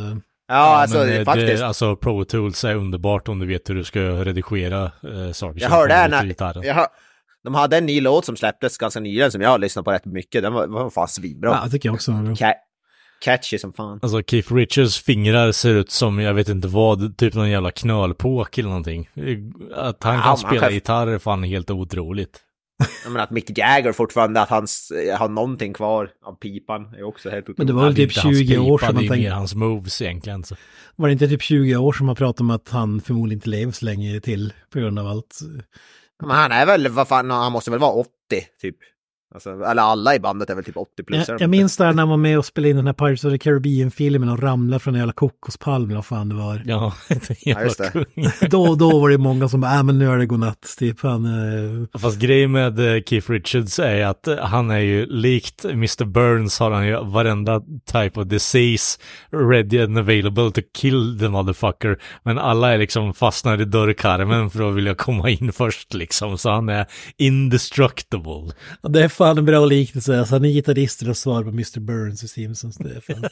ja, 0.47 0.55
alltså 0.81 0.97
men, 0.97 1.09
eh, 1.13 1.23
faktiskt. 1.25 1.57
Det, 1.59 1.67
alltså 1.67 1.95
Pro 1.95 2.25
Tools 2.25 2.63
är 2.63 2.75
underbart 2.75 3.27
om 3.27 3.39
du 3.39 3.45
vet 3.47 3.69
hur 3.69 3.75
du 3.75 3.83
ska 3.83 3.99
redigera 3.99 4.83
eh, 4.85 5.31
saker. 5.31 5.61
Jag 5.61 5.69
som 5.69 5.77
hörde 5.79 5.93
kommer 5.93 6.05
en, 6.07 6.13
ut 6.13 6.23
ur 6.23 6.27
gitarren. 6.27 6.63
jag 6.63 6.73
hör, 6.75 6.87
de 7.43 7.55
hade 7.55 7.77
en 7.77 7.85
ny 7.85 8.01
låt 8.01 8.25
som 8.25 8.35
släpptes 8.35 8.77
ganska 8.77 8.99
nyligen 8.99 9.31
som 9.31 9.41
jag 9.41 9.49
har 9.49 9.57
lyssnat 9.59 9.85
på 9.85 9.91
rätt 9.91 10.05
mycket. 10.05 10.43
Den 10.43 10.53
var, 10.53 10.67
var 10.67 10.89
fan 10.89 11.07
svinbra. 11.07 11.59
ja, 11.63 11.69
tycker 11.69 11.89
jag 11.89 11.93
också. 11.95 12.11
var 12.11 12.21
bra. 12.23 12.33
Ca- 12.33 12.53
catchy 13.21 13.57
som 13.57 13.73
fan. 13.73 13.99
Alltså 14.01 14.21
Keith 14.27 14.53
Richards 14.53 14.99
fingrar 15.03 15.51
ser 15.51 15.69
ut 15.75 15.91
som, 15.91 16.19
jag 16.19 16.33
vet 16.33 16.49
inte 16.49 16.67
vad, 16.67 17.17
typ 17.17 17.33
någon 17.33 17.49
jävla 17.49 17.71
knölpåk 17.71 18.57
eller 18.57 18.69
någonting. 18.69 19.09
Att 19.75 20.03
han 20.03 20.15
Ja, 20.15 20.21
kan 20.21 20.37
spela 20.37 20.59
kan- 20.61 20.73
gitarr 20.73 21.07
är 21.07 21.19
fan 21.19 21.43
helt 21.43 21.71
otroligt. 21.71 22.39
Jag 23.03 23.11
menar 23.11 23.23
att 23.23 23.31
Mick 23.31 23.57
Jagger 23.57 23.91
fortfarande, 23.91 24.41
att 24.41 24.49
han 24.49 24.67
har 25.19 25.29
någonting 25.29 25.73
kvar 25.73 26.09
av 26.25 26.33
pipan 26.33 26.93
är 26.95 27.03
också 27.03 27.29
helt 27.29 27.43
otroligt. 27.43 27.57
Men 27.57 27.67
det 27.67 27.73
var 27.73 27.83
väl 27.83 27.95
typ 27.95 28.09
inte 28.09 28.21
hans 28.21 28.37
20 28.37 28.57
år 28.57 28.77
sedan 28.77 28.95
man 28.95 29.07
tänkte, 29.07 29.31
hans 29.31 29.55
moves 29.55 30.01
egentligen. 30.01 30.43
Så. 30.43 30.55
var 30.95 31.07
det 31.07 31.11
inte 31.13 31.27
typ 31.27 31.41
20 31.41 31.75
år 31.75 31.93
som 31.93 32.05
man 32.05 32.15
pratade 32.15 32.43
om 32.43 32.49
att 32.49 32.69
han 32.69 33.01
förmodligen 33.01 33.37
inte 33.37 33.49
lever 33.49 33.71
så 33.71 33.85
länge 33.85 34.19
till 34.21 34.53
på 34.73 34.79
grund 34.79 34.99
av 34.99 35.07
allt. 35.07 35.39
Men 36.21 36.29
han 36.31 36.51
är 36.51 36.65
väl, 36.65 36.87
vad 36.87 37.07
fan, 37.07 37.29
han 37.29 37.51
måste 37.51 37.71
väl 37.71 37.79
vara 37.79 37.91
80 37.91 38.09
typ. 38.61 38.75
Alltså, 39.33 39.49
eller 39.49 39.81
alla 39.81 40.15
i 40.15 40.19
bandet 40.19 40.49
är 40.49 40.55
väl 40.55 40.63
typ 40.63 40.77
80 40.77 41.03
plus. 41.03 41.27
Jag, 41.27 41.41
jag 41.41 41.49
minns 41.49 41.77
där 41.77 41.93
när 41.93 42.01
han 42.01 42.09
var 42.09 42.17
med 42.17 42.37
och 42.37 42.45
spelade 42.45 42.69
in 42.69 42.75
den 42.75 42.85
här 42.85 42.93
Pirates 42.93 43.25
of 43.25 43.31
the 43.31 43.37
Caribbean-filmen 43.37 44.29
och 44.29 44.39
ramlade 44.39 44.79
från 44.79 44.93
en 44.93 44.99
jävla 44.99 45.13
kokospalm 45.13 45.95
vad 45.95 46.05
fan 46.05 46.29
det 46.29 46.35
var. 46.35 46.61
Ja, 46.65 46.93
Ja, 47.41 47.61
just 47.61 47.77
det. 47.77 48.05
då, 48.49 48.75
då 48.75 48.99
var 48.99 49.09
det 49.09 49.17
många 49.17 49.49
som 49.49 49.61
bara, 49.61 49.75
äh, 49.75 49.83
men 49.83 49.99
nu 49.99 50.11
är 50.11 50.17
det 50.17 50.25
godnatt, 50.25 50.75
typ. 50.79 51.01
Han, 51.01 51.25
eh, 51.25 51.99
Fast 51.99 52.19
grejen 52.19 52.51
med 52.51 52.79
eh, 52.79 53.03
Keith 53.03 53.31
Richards 53.31 53.79
är 53.79 54.05
att 54.05 54.27
eh, 54.27 54.37
han 54.37 54.71
är 54.71 54.79
ju 54.79 55.05
likt 55.05 55.65
Mr. 55.65 56.05
Burns 56.05 56.59
har 56.59 56.71
han 56.71 56.87
ju 56.87 57.03
varenda 57.03 57.61
type 57.91 58.19
of 58.19 58.27
disease 58.27 58.99
ready 59.31 59.83
and 59.83 59.97
available 59.97 60.51
to 60.51 60.61
kill 60.77 61.19
the 61.19 61.29
motherfucker. 61.29 62.01
Men 62.23 62.37
alla 62.37 62.73
är 62.73 62.77
liksom 62.77 63.13
fastnar 63.13 63.61
i 63.61 63.65
dörrkarmen 63.65 64.49
för 64.49 64.69
att 64.69 64.75
vilja 64.75 64.95
komma 64.95 65.29
in 65.29 65.51
först 65.53 65.93
liksom. 65.93 66.37
Så 66.37 66.49
han 66.49 66.69
är 66.69 66.85
indestructible. 67.17 68.51
det 68.81 69.03
är 69.03 69.18
fan 69.23 69.37
en 69.37 69.45
bra 69.45 69.65
liknelse. 69.65 70.19
Alltså, 70.19 70.35
han 70.35 70.45
är 70.45 70.49
gitarrist 70.49 71.01
och 71.01 71.17
svar 71.17 71.43
på 71.43 71.49
Mr. 71.49 71.79
Burns 71.79 72.23
i 72.23 72.27
Simpsons. 72.27 72.77
Det. 72.77 73.01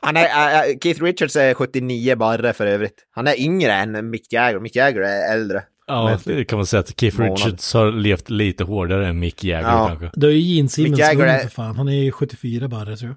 Han 0.00 0.16
är, 0.16 0.24
äh, 0.70 0.78
Keith 0.82 1.02
Richards 1.02 1.36
är 1.36 1.54
79 1.54 2.16
barre 2.16 2.52
för 2.52 2.66
övrigt. 2.66 3.06
Han 3.10 3.26
är 3.26 3.40
yngre 3.40 3.72
än 3.72 4.10
Mick 4.10 4.32
Jagger. 4.32 4.60
Mick 4.60 4.76
Jagger 4.76 5.00
är 5.00 5.32
äldre. 5.34 5.62
Ja, 5.86 6.18
det 6.24 6.44
kan 6.44 6.56
man 6.58 6.66
säga 6.66 6.80
att 6.80 7.00
Keith 7.00 7.18
Månad. 7.20 7.38
Richards 7.38 7.74
har 7.74 7.92
levt 7.92 8.30
lite 8.30 8.64
hårdare 8.64 9.08
än 9.08 9.18
Mick 9.18 9.44
Jagger 9.44 9.68
Ja. 9.68 9.86
kanske. 9.88 10.10
Det 10.20 10.26
är 10.26 10.30
ju 10.30 10.38
Gene 10.40 10.68
Simmons 10.68 10.90
Mick 10.90 11.00
Jagger 11.00 11.24
ung 11.24 11.30
är- 11.30 11.38
för 11.38 11.48
fan. 11.48 11.76
Han 11.76 11.88
är 11.88 11.92
ju 12.02 12.12
74 12.12 12.68
bara 12.68 12.96
tror 12.96 13.10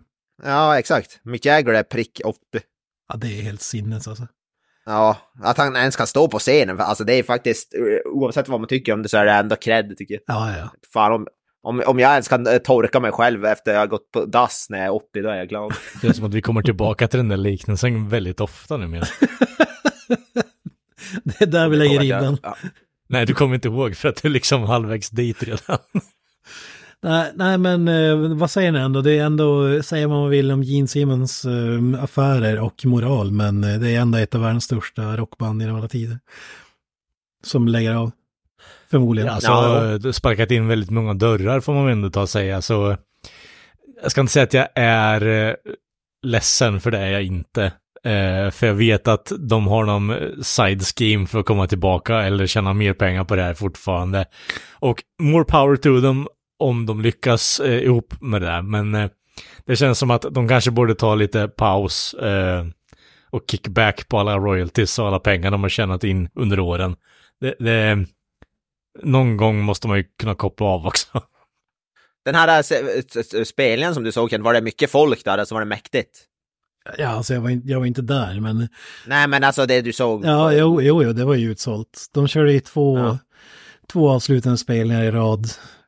jag. 0.43 0.51
Ja, 0.51 0.79
exakt. 0.79 1.19
Mick 1.23 1.45
Jagger 1.45 1.73
är 1.73 1.83
prick 1.83 2.21
80. 2.25 2.37
Ja, 3.09 3.17
det 3.17 3.27
är 3.27 3.41
helt 3.41 3.61
sinnes 3.61 4.07
alltså. 4.07 4.27
Ja, 4.85 5.17
att 5.43 5.57
han 5.57 5.75
ens 5.75 5.95
kan 5.95 6.07
stå 6.07 6.27
på 6.27 6.39
scenen. 6.39 6.79
Alltså 6.79 7.03
det 7.03 7.13
är 7.13 7.23
faktiskt, 7.23 7.73
eh, 7.73 8.11
oavsett 8.11 8.47
vad 8.47 8.59
man 8.59 8.67
tycker 8.67 8.93
om 8.93 9.03
det 9.03 9.09
så 9.09 9.17
är 9.17 9.25
det 9.25 9.31
ändå 9.31 9.55
cred 9.55 9.97
tycker 9.97 10.13
jag. 10.13 10.21
Ja, 10.27 10.57
ja. 10.57 10.69
Fan 10.93 11.11
om, 11.13 11.27
om, 11.67 11.83
om 11.85 11.99
jag 11.99 12.11
ens 12.11 12.27
kan 12.27 12.47
eh, 12.47 12.57
torka 12.57 12.99
mig 12.99 13.11
själv 13.11 13.45
efter 13.45 13.73
jag 13.73 13.79
har 13.79 13.87
gått 13.87 14.11
på 14.11 14.25
dass 14.25 14.67
när 14.69 14.77
jag 14.77 14.85
är 14.87 14.93
80, 14.93 15.21
då 15.21 15.29
är 15.29 15.37
jag 15.37 15.49
glad. 15.49 15.73
Det 15.93 16.07
känns 16.07 16.17
som 16.17 16.25
att 16.25 16.33
vi 16.33 16.41
kommer 16.41 16.61
tillbaka 16.61 17.07
till 17.07 17.17
den 17.17 17.27
där 17.27 17.37
liknelsen 17.37 18.09
väldigt 18.09 18.39
ofta 18.39 18.77
numera. 18.77 19.05
Det 21.23 21.41
är 21.41 21.45
där 21.45 21.69
vi 21.69 21.77
lägger 21.77 21.99
ribban. 21.99 22.37
Ja. 22.43 22.57
Nej, 23.09 23.25
du 23.25 23.33
kommer 23.33 23.55
inte 23.55 23.67
ihåg 23.67 23.95
för 23.95 24.09
att 24.09 24.21
du 24.21 24.27
är 24.27 24.31
liksom 24.31 24.63
halvvägs 24.63 25.09
dit 25.09 25.43
redan. 25.43 25.77
Nej, 27.03 27.31
nej, 27.35 27.57
men 27.57 27.87
eh, 27.87 28.37
vad 28.37 28.51
säger 28.51 28.71
ni 28.71 28.79
ändå? 28.79 29.01
Det 29.01 29.17
är 29.17 29.25
ändå, 29.25 29.83
säger 29.83 30.07
man 30.07 30.15
vad 30.15 30.23
man 30.23 30.31
vill 30.31 30.51
om 30.51 30.63
Gene 30.63 30.87
Simmons 30.87 31.45
eh, 31.45 32.03
affärer 32.03 32.59
och 32.59 32.85
moral, 32.85 33.31
men 33.31 33.61
det 33.61 33.89
är 33.89 33.99
ändå 33.99 34.17
ett 34.17 34.35
av 34.35 34.41
världens 34.41 34.63
största 34.63 35.17
rockband 35.17 35.61
genom 35.61 35.77
alla 35.77 35.87
tider. 35.87 36.19
Som 37.43 37.67
lägger 37.67 37.93
av. 37.93 38.11
Förmodligen. 38.91 39.29
Alltså, 39.29 39.51
Ja. 39.51 39.79
har 39.79 40.11
sparkat 40.11 40.51
in 40.51 40.67
väldigt 40.67 40.89
många 40.89 41.13
dörrar 41.13 41.59
får 41.59 41.73
man 41.73 41.87
ändå 41.87 42.09
ta 42.09 42.21
och 42.21 42.29
säga. 42.29 42.61
Så 42.61 42.97
jag 44.01 44.11
ska 44.11 44.21
inte 44.21 44.33
säga 44.33 44.43
att 44.43 44.53
jag 44.53 44.67
är 44.75 45.47
eh, 45.47 45.53
ledsen 46.23 46.81
för 46.81 46.91
det 46.91 46.97
är 46.99 47.11
jag 47.11 47.23
inte. 47.23 47.63
Eh, 48.03 48.51
för 48.51 48.67
jag 48.67 48.73
vet 48.73 49.07
att 49.07 49.31
de 49.39 49.67
har 49.67 49.85
någon 49.85 50.09
eh, 50.09 50.17
side 50.41 50.81
scheme 50.81 51.27
för 51.27 51.39
att 51.39 51.45
komma 51.45 51.67
tillbaka 51.67 52.15
eller 52.21 52.47
tjäna 52.47 52.73
mer 52.73 52.93
pengar 52.93 53.23
på 53.23 53.35
det 53.35 53.43
här 53.43 53.53
fortfarande. 53.53 54.25
Och 54.79 55.03
more 55.21 55.43
power 55.43 55.75
to 55.75 56.01
them 56.01 56.27
om 56.59 56.85
de 56.85 57.01
lyckas 57.01 57.59
eh, 57.59 57.83
ihop 57.83 58.13
med 58.21 58.41
det. 58.41 58.61
Men 58.61 58.95
eh, 58.95 59.09
det 59.65 59.75
känns 59.75 59.99
som 59.99 60.11
att 60.11 60.25
de 60.31 60.47
kanske 60.47 60.71
borde 60.71 60.95
ta 60.95 61.15
lite 61.15 61.47
paus 61.47 62.13
eh, 62.13 62.65
och 63.29 63.43
kickback 63.51 64.07
på 64.09 64.19
alla 64.19 64.37
royalties 64.37 64.99
och 64.99 65.07
alla 65.07 65.19
pengar 65.19 65.51
de 65.51 65.61
har 65.63 65.69
tjänat 65.69 66.03
in 66.03 66.29
under 66.35 66.59
åren. 66.59 66.95
Det, 67.41 67.55
det, 67.59 68.05
någon 69.03 69.37
gång 69.37 69.61
måste 69.61 69.87
man 69.87 69.97
ju 69.97 70.03
kunna 70.19 70.35
koppla 70.35 70.65
av 70.65 70.85
också. 70.85 71.21
Den 72.25 72.35
här 72.35 72.57
eh, 73.37 73.43
spelningen 73.43 73.93
som 73.93 74.03
du 74.03 74.11
såg, 74.11 74.29
Ken, 74.29 74.43
var 74.43 74.53
det 74.53 74.61
mycket 74.61 74.91
folk 74.91 75.25
där? 75.25 75.37
Alltså 75.37 75.55
var 75.55 75.61
det 75.61 75.65
mäktigt? 75.65 76.23
Ja, 76.97 77.07
alltså 77.07 77.33
jag 77.33 77.41
var, 77.41 77.49
in, 77.49 77.61
jag 77.65 77.79
var 77.79 77.85
inte 77.85 78.01
där, 78.01 78.39
men 78.39 78.67
Nej, 79.07 79.27
men 79.27 79.43
alltså 79.43 79.65
det 79.65 79.81
du 79.81 79.93
såg. 79.93 80.25
ja, 80.25 80.53
jo, 80.53 80.81
jo, 80.81 81.03
jo, 81.03 81.13
det 81.13 81.25
var 81.25 81.35
ju 81.35 81.51
utsålt. 81.51 82.05
De 82.13 82.27
körde 82.27 82.53
ju 82.53 82.59
två, 82.59 82.97
Ja. 82.97 83.17
två 83.91 84.09
avslutande 84.09 84.57
spelningar 84.57 85.03
i 85.03 85.11
rad. 85.11 85.47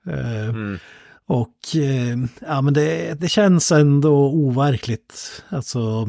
Eh, 0.09 0.49
Mm. 0.49 0.79
Och 1.27 1.75
eh, 1.75 2.17
ja, 2.47 2.61
men 2.61 2.73
det, 2.73 3.13
det 3.21 3.29
känns 3.29 3.71
ändå 3.71 4.29
overkligt. 4.31 5.43
Alltså, 5.49 6.07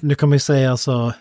nu 0.00 0.14
kan 0.14 0.28
man 0.28 0.36
ju 0.36 0.40
säga 0.40 0.70
alltså, 0.70 1.12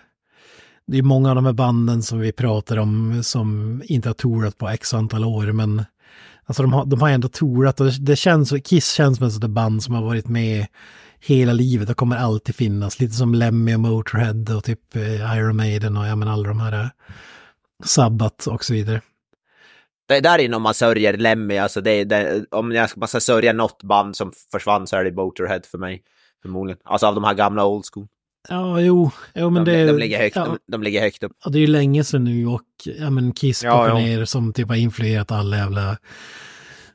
det 0.88 0.98
är 0.98 1.04
många 1.04 1.30
av 1.30 1.36
de 1.36 1.46
här 1.46 1.54
banden 1.54 2.04
som 2.04 2.20
vi 2.20 2.32
pratar 2.32 2.78
om 2.78 3.24
som 3.24 3.82
inte 3.86 4.10
har 4.10 4.14
tourat 4.14 4.58
på 4.58 4.70
x 4.70 4.94
antal 4.94 5.26
år, 5.26 5.52
men 5.52 5.86
alltså 6.46 6.64
de 6.64 6.74
har, 6.74 6.86
de 6.86 7.02
har 7.02 7.10
ändå 7.10 7.28
tourat 7.28 7.82
och 7.82 7.92
det, 8.00 8.16
känns, 8.16 8.54
Kiss 8.64 8.92
känns 8.94 9.18
som 9.18 9.28
ett 9.28 9.34
sådant 9.34 9.54
band 9.54 9.84
som 9.84 9.96
har 9.96 10.02
varit 10.02 10.28
med 10.28 10.66
hela 11.20 11.54
livet 11.54 11.90
och 11.90 11.98
kommer 11.98 12.18
alltid 12.18 12.56
finnas. 12.56 13.00
Lite 13.00 13.14
som 13.14 13.36
Lemmy 13.36 13.76
och 13.76 13.80
Motorhead 13.80 14.56
och 14.58 14.64
typ 14.64 14.96
eh, 14.96 15.38
Iron 15.38 15.56
Maiden 15.56 15.98
och 15.98 16.08
ja, 16.08 16.16
men 16.16 16.28
alla 16.28 16.48
de 16.48 16.60
här 16.60 16.72
Sabbat 16.72 18.42
Sabbath 18.42 18.50
och 18.50 18.66
så 18.66 18.74
vidare. 18.74 19.02
Det 20.08 20.18
är 20.18 20.22
där 20.22 20.40
inne 20.40 20.56
om 20.56 20.62
man 20.62 20.74
sörjer 20.74 21.18
Lemmy, 21.18 21.58
alltså 21.58 21.82
det 21.82 21.92
är 21.92 22.06
det, 22.06 22.46
om 22.52 22.72
jag 22.72 22.90
man 22.96 23.08
ska 23.08 23.20
sörja 23.20 23.54
något 23.54 23.84
band 23.84 24.16
som 24.16 24.32
försvann 24.52 24.88
så 24.88 24.96
är 24.96 25.04
det 25.04 25.12
Motorhead 25.12 25.62
för 25.72 25.78
mig. 25.78 26.04
Förmodligen. 26.42 26.80
Alltså 26.84 27.08
av 27.08 27.16
de 27.16 27.24
här 27.24 27.34
gamla 27.34 27.66
old 27.66 27.86
school. 27.94 28.08
Ja, 28.50 28.80
jo, 28.82 29.12
jo 29.36 29.50
men 29.50 29.66
de, 29.66 29.72
det... 29.72 29.86
de, 29.86 29.98
ligger 29.98 30.18
högt, 30.20 30.36
ja. 30.36 30.46
de, 30.46 30.58
de 30.72 30.84
ligger 30.84 31.02
högt 31.02 31.24
upp. 31.24 31.32
Ja, 31.44 31.50
det 31.50 31.58
är 31.58 31.62
ju 31.62 31.68
länge 31.68 32.04
sedan 32.04 32.24
nu 32.24 32.48
och 32.48 32.62
ja, 33.00 33.10
men 33.10 33.34
Kiss 33.34 33.64
Ja, 33.64 33.88
ja. 33.88 33.94
ner 33.98 34.26
som 34.26 34.54
typ 34.54 34.68
har 34.70 34.76
influerat 34.76 35.32
alla 35.32 35.58
jävla 35.58 35.98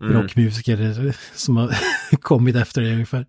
Mm. 0.03 0.13
rockmusiker 0.23 1.15
som 1.35 1.57
har 1.57 1.75
kommit 2.21 2.57
efter 2.57 2.81
det 2.83 2.93
ungefär. 2.93 3.27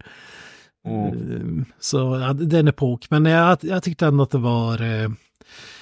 Mm. 0.87 1.07
Um, 1.31 1.65
Så 1.79 1.97
ja, 2.21 2.33
det 2.33 2.55
är 2.55 2.59
en 2.59 2.67
epok, 2.67 3.09
men 3.09 3.25
jag, 3.25 3.57
jag 3.61 3.83
tyckte 3.83 4.05
ändå 4.05 4.23
att 4.23 4.31
det 4.31 4.37
var... 4.37 4.81
eh, 4.81 5.09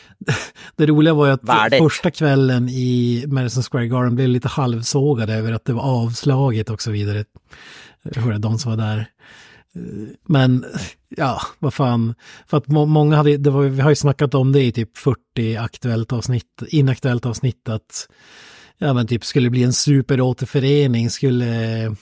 Det 0.75 0.85
roliga 0.85 1.13
var 1.13 1.25
ju 1.25 1.31
att 1.31 1.43
Värdigt. 1.43 1.79
första 1.83 2.11
kvällen 2.11 2.69
i 2.69 3.23
Madison 3.27 3.63
Square 3.63 3.87
Garden 3.87 4.15
blev 4.15 4.29
lite 4.29 4.47
halvsågade 4.47 5.33
över 5.33 5.51
att 5.51 5.65
det 5.65 5.73
var 5.73 5.83
avslaget 5.83 6.69
och 6.69 6.81
så 6.81 6.91
vidare. 6.91 7.25
Jag 8.03 8.21
hörde 8.21 8.37
de 8.37 8.59
som 8.59 8.71
var 8.71 8.77
där. 8.77 9.05
Men 10.27 10.65
ja, 11.09 11.41
vad 11.59 11.73
fan. 11.73 12.15
För 12.47 12.57
att 12.57 12.67
må 12.67 12.85
många 12.85 13.15
hade, 13.15 13.37
det 13.37 13.49
var, 13.49 13.63
vi 13.63 13.81
har 13.81 13.89
ju 13.89 13.95
snackat 13.95 14.33
om 14.33 14.51
det 14.51 14.63
i 14.63 14.71
typ 14.71 14.97
40 14.97 15.55
aktuellt 15.55 16.13
avsnitt, 16.13 16.63
inaktuellt 16.67 17.25
avsnitt 17.25 17.69
att 17.69 18.07
ja 18.77 18.93
men 18.93 19.07
typ 19.07 19.25
skulle 19.25 19.45
det 19.45 19.51
bli 19.51 19.63
en 19.63 19.73
superåterförening, 19.73 21.09
skulle 21.09 21.95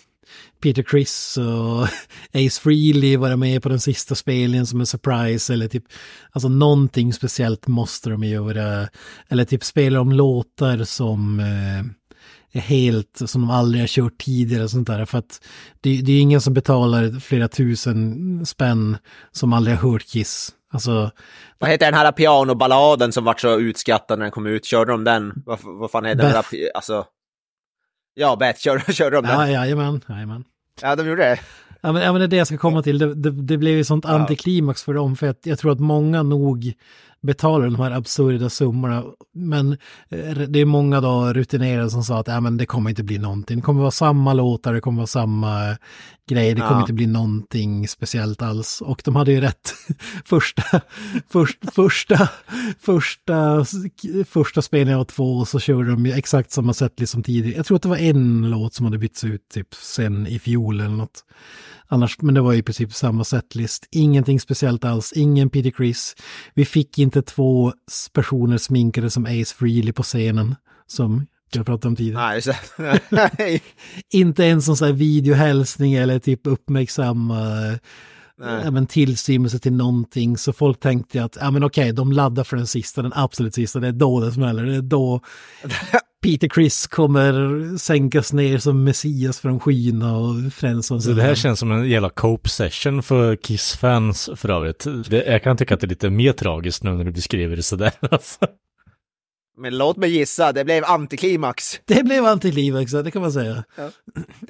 Peter 0.62 0.84
Criss 0.84 1.38
och 1.38 1.84
Ace 2.46 2.62
Frehley 2.62 3.18
vara 3.18 3.38
med 3.38 3.64
på 3.64 3.70
den 3.70 3.80
sista 3.80 4.16
spelningen 4.16 4.66
som 4.66 4.80
en 4.80 4.86
surprise 4.86 5.54
eller 5.54 5.68
typ, 5.68 5.84
alltså 6.32 6.50
någonting 6.50 7.14
speciellt 7.14 7.68
måste 7.68 8.10
de 8.10 8.24
göra. 8.24 8.88
Eller 9.30 9.46
typ 9.46 9.64
spela 9.64 10.02
om 10.02 10.12
låtar 10.12 10.84
som 10.84 11.40
eh, 11.40 11.97
helt, 12.58 13.22
som 13.26 13.42
de 13.42 13.50
aldrig 13.52 13.82
har 13.84 13.88
kört 13.88 14.18
tidigare 14.18 14.64
och 14.64 14.70
sånt 14.72 14.88
där. 14.88 15.06
För 15.06 15.18
att 15.18 15.42
det, 15.82 16.02
det 16.02 16.12
är 16.12 16.22
ingen 16.22 16.42
som 16.42 16.54
betalar 16.54 17.20
flera 17.20 17.48
tusen 17.48 18.46
spänn 18.46 18.98
som 19.32 19.54
aldrig 19.54 19.78
har 19.78 19.92
hört 19.92 20.04
Kiss. 20.06 20.54
Alltså, 20.72 21.12
Vad 21.60 21.70
heter 21.70 21.86
den 21.86 21.94
här 21.94 22.12
pianoballaden 22.12 23.12
som 23.12 23.24
vart 23.24 23.42
så 23.42 23.60
utskattad 23.60 24.20
när 24.20 24.26
den 24.26 24.32
kom 24.32 24.46
ut? 24.48 24.66
Körde 24.66 24.92
de 24.92 25.04
den? 25.04 25.34
Vad, 25.46 25.60
vad 25.64 25.92
fan 25.92 26.06
heter 26.06 26.24
den? 26.24 26.32
Beth. 26.32 26.52
Där, 26.52 26.58
pi- 26.58 26.70
alltså... 26.76 27.06
Ja, 28.14 28.36
Beth, 28.36 28.60
körde, 28.60 28.94
körde 28.94 29.16
de 29.16 29.22
den? 29.26 29.32
ja, 29.40 29.46
Ja, 29.48 29.52
jajamän, 29.52 30.02
jajamän. 30.10 30.44
de 30.82 31.08
gjorde 31.08 31.22
det. 31.24 31.40
Ja 31.82 31.92
men, 31.92 32.02
ja, 32.02 32.12
men 32.12 32.20
det 32.22 32.26
är 32.26 32.28
det 32.28 32.36
jag 32.38 32.48
ska 32.48 32.58
komma 32.58 32.84
till. 32.84 32.98
Det, 32.98 33.14
det, 33.16 33.32
det 33.32 33.58
blev 33.58 33.74
ju 33.78 33.84
sånt 33.84 34.06
antiklimax 34.06 34.84
för 34.84 34.94
dem. 34.94 35.16
För 35.16 35.28
att 35.28 35.46
jag 35.46 35.60
tror 35.60 35.72
att 35.72 35.80
många 35.80 36.24
nog 36.24 36.74
betalar 37.22 37.66
de 37.66 37.76
här 37.76 37.92
absurda 37.92 38.50
summorna. 38.50 39.04
Men 39.34 39.72
eh, 40.10 40.38
det 40.48 40.60
är 40.60 40.66
många 40.66 41.02
då 41.02 41.34
rutinerade 41.34 41.90
som 41.90 42.04
sa 42.04 42.20
att 42.20 42.28
ja, 42.28 42.40
men 42.40 42.58
det 42.58 42.66
kommer 42.66 42.90
inte 42.90 43.04
bli 43.04 43.18
någonting. 43.18 43.58
Det 43.58 43.62
kommer 43.64 43.82
vara 43.82 43.92
samma 43.92 44.34
låtar, 44.34 44.74
det 44.74 44.82
kommer 44.82 44.98
vara 44.98 45.08
samma 45.08 45.78
grejer. 46.30 46.56
Det 46.56 46.62
kommer 46.62 46.74
Ja. 46.74 46.80
inte 46.82 46.94
bli 46.94 47.08
någonting 47.08 47.88
speciellt 47.88 48.42
alls. 48.42 48.82
Och 48.82 49.02
de 49.06 49.16
hade 49.16 49.32
ju 49.32 49.42
rätt. 49.42 49.74
första, 50.26 50.64
först, 51.30 51.60
första, 51.76 52.30
första, 52.80 53.66
första 54.30 54.62
spelningen 54.62 55.00
av 55.00 55.06
två 55.06 55.46
så 55.46 55.60
körde 55.60 55.90
de 55.92 56.06
exakt 56.06 56.52
samma 56.52 56.74
sätt 56.74 57.10
som 57.10 57.24
tidigare. 57.24 57.58
Jag 57.58 57.66
tror 57.66 57.76
att 57.76 57.82
det 57.84 57.90
var 57.90 57.98
en 57.98 58.50
låt 58.50 58.74
som 58.74 58.86
hade 58.86 58.98
bytts 58.98 59.24
ut 59.24 59.50
typ 59.54 59.74
sen 59.74 60.28
i 60.28 60.40
fjol 60.40 60.80
eller 60.80 60.90
något. 60.96 61.24
Annars, 61.88 62.22
men 62.22 62.36
det 62.36 62.42
var 62.42 62.54
i 62.54 62.62
princip 62.62 62.94
samma 62.94 63.24
setlist. 63.24 63.88
Ingenting 63.92 64.40
speciellt 64.40 64.86
alls, 64.86 65.14
ingen 65.16 65.50
Peter 65.50 65.72
Criss. 65.72 66.16
Vi 66.54 66.66
fick 66.66 67.00
inte 67.00 67.22
två 67.22 67.74
personer 68.14 68.58
sminkade 68.58 69.10
som 69.10 69.26
Ace 69.26 69.56
Frehley 69.56 69.94
på 69.94 70.04
scenen, 70.04 70.56
som 70.88 71.28
jag 71.54 71.66
pratade 71.66 71.88
om 71.88 71.96
tidigare. 71.96 72.28
Nej, 72.28 72.42
så... 72.42 72.54
Inte 74.18 74.44
ens 74.44 74.68
en 74.70 74.76
sån 74.76 74.88
här 74.88 74.94
videohälsning 74.94 75.94
eller 75.94 76.20
typ 76.20 76.48
uppmärksamma 76.48 77.40
Nej. 78.40 78.72
men 78.72 78.88
tillstymmelse 78.88 79.60
till 79.60 79.74
någonting. 79.74 80.38
Så 80.38 80.54
folk 80.54 80.80
tänkte 80.80 81.24
att, 81.24 81.38
ja 81.42 81.52
men 81.52 81.64
okej, 81.64 81.94
de 81.94 82.12
laddar 82.12 82.44
för 82.44 82.58
den 82.58 82.68
sista, 82.68 83.02
den 83.02 83.14
absolut 83.16 83.54
sista, 83.54 83.80
det 83.80 83.88
är 83.88 83.92
då 83.92 84.20
det 84.20 84.32
smäller, 84.32 84.64
det 84.64 84.76
är 84.76 84.82
då 84.82 85.22
Peter 86.24 86.48
Criss 86.48 86.88
kommer 86.88 87.78
sänkas 87.78 88.34
ner 88.34 88.58
som 88.58 88.84
Messias 88.84 89.40
från 89.40 89.60
skyarna 89.60 90.18
och 90.18 90.36
oss. 90.92 91.04
Så 91.04 91.12
det 91.12 91.22
här 91.22 91.36
känns 91.36 91.60
som 91.60 91.72
en 91.72 91.90
jävla 91.90 92.10
cope 92.10 92.50
session 92.50 93.04
för 93.04 93.36
Kiss-fans 93.36 94.30
för 94.36 94.50
övrigt. 94.50 94.86
Det, 95.10 95.26
jag 95.26 95.44
kan 95.44 95.58
tycka 95.58 95.74
att 95.74 95.80
det 95.80 95.86
är 95.86 95.90
lite 95.90 96.10
mer 96.10 96.34
tragiskt 96.34 96.84
nu 96.84 96.92
när 96.92 97.04
du 97.04 97.12
beskriver 97.12 97.56
det 97.56 97.64
sådär. 97.64 97.92
Alltså. 98.12 98.48
Men 99.60 99.78
låt 99.78 99.98
mig 99.98 100.10
gissa, 100.10 100.52
det 100.52 100.66
blev 100.66 100.84
antiklimax. 100.86 101.80
Det 101.86 102.04
blev 102.04 102.26
antiklimax, 102.26 102.92
det 102.92 103.12
kan 103.12 103.22
man 103.22 103.32
säga. 103.32 103.64
Ja. 103.78 103.90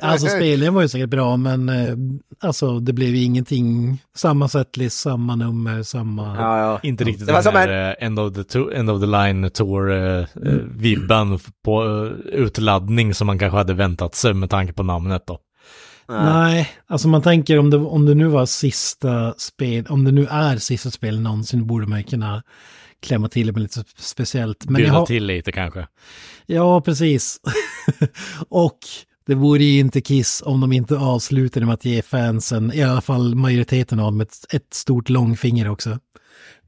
Alltså 0.01 0.27
spelningen 0.27 0.73
var 0.73 0.81
ju 0.81 0.87
säkert 0.87 1.09
bra, 1.09 1.37
men 1.37 1.69
eh, 1.69 1.95
alltså 2.39 2.79
det 2.79 2.93
blev 2.93 3.09
ju 3.15 3.23
ingenting, 3.23 3.97
samma 4.15 4.47
setlist, 4.47 4.99
samma 4.99 5.35
nummer, 5.35 5.83
samma... 5.83 6.35
Ja, 6.35 6.59
ja. 6.59 6.79
Inte 6.83 7.03
riktigt 7.03 7.27
Det 7.27 7.33
var 7.33 7.43
den 7.43 7.55
här 7.55 7.95
eh, 7.99 8.05
end, 8.05 8.19
of 8.19 8.33
the 8.33 8.41
to- 8.41 8.73
end 8.73 8.89
of 8.89 9.01
the 9.01 9.07
line 9.07 9.49
tour 9.49 9.91
eh, 9.91 10.25
vibban 10.71 11.39
på 11.65 12.05
utladdning 12.25 13.13
som 13.13 13.27
man 13.27 13.39
kanske 13.39 13.57
hade 13.57 13.73
väntat 13.73 14.15
sig 14.15 14.33
med 14.33 14.49
tanke 14.49 14.73
på 14.73 14.83
namnet 14.83 15.23
då. 15.27 15.39
Nej. 16.09 16.23
Nej, 16.23 16.69
alltså 16.87 17.07
man 17.07 17.21
tänker 17.21 17.59
om 17.59 17.69
det, 17.69 17.77
om 17.77 18.05
det 18.05 18.15
nu 18.15 18.27
var 18.27 18.45
sista 18.45 19.33
spel, 19.37 19.85
om 19.89 20.03
det 20.03 20.11
nu 20.11 20.27
är 20.29 20.57
sista 20.57 20.91
spel 20.91 21.19
någonsin 21.21 21.67
borde 21.67 21.87
man 21.87 21.97
ju 21.97 22.03
kunna 22.03 22.43
klämma 23.01 23.29
till 23.29 23.47
det 23.47 23.53
med 23.53 23.61
lite 23.61 23.83
speciellt. 23.97 24.65
Men 24.65 24.75
Bjuda 24.75 24.91
har, 24.91 25.05
till 25.05 25.25
lite 25.25 25.51
kanske. 25.51 25.87
Ja, 26.45 26.81
precis. 26.81 27.39
och 28.49 28.79
det 29.25 29.35
vore 29.35 29.63
ju 29.63 29.79
inte 29.79 30.01
Kiss 30.01 30.43
om 30.45 30.61
de 30.61 30.71
inte 30.73 30.97
avslutade 30.97 31.65
med 31.65 31.73
att 31.73 31.85
ge 31.85 32.01
fansen, 32.01 32.73
i 32.73 32.83
alla 32.83 33.01
fall 33.01 33.35
majoriteten 33.35 33.99
av 33.99 34.05
dem, 34.05 34.21
ett, 34.21 34.35
ett 34.53 34.73
stort 34.73 35.09
långfinger 35.09 35.69
också. 35.69 35.99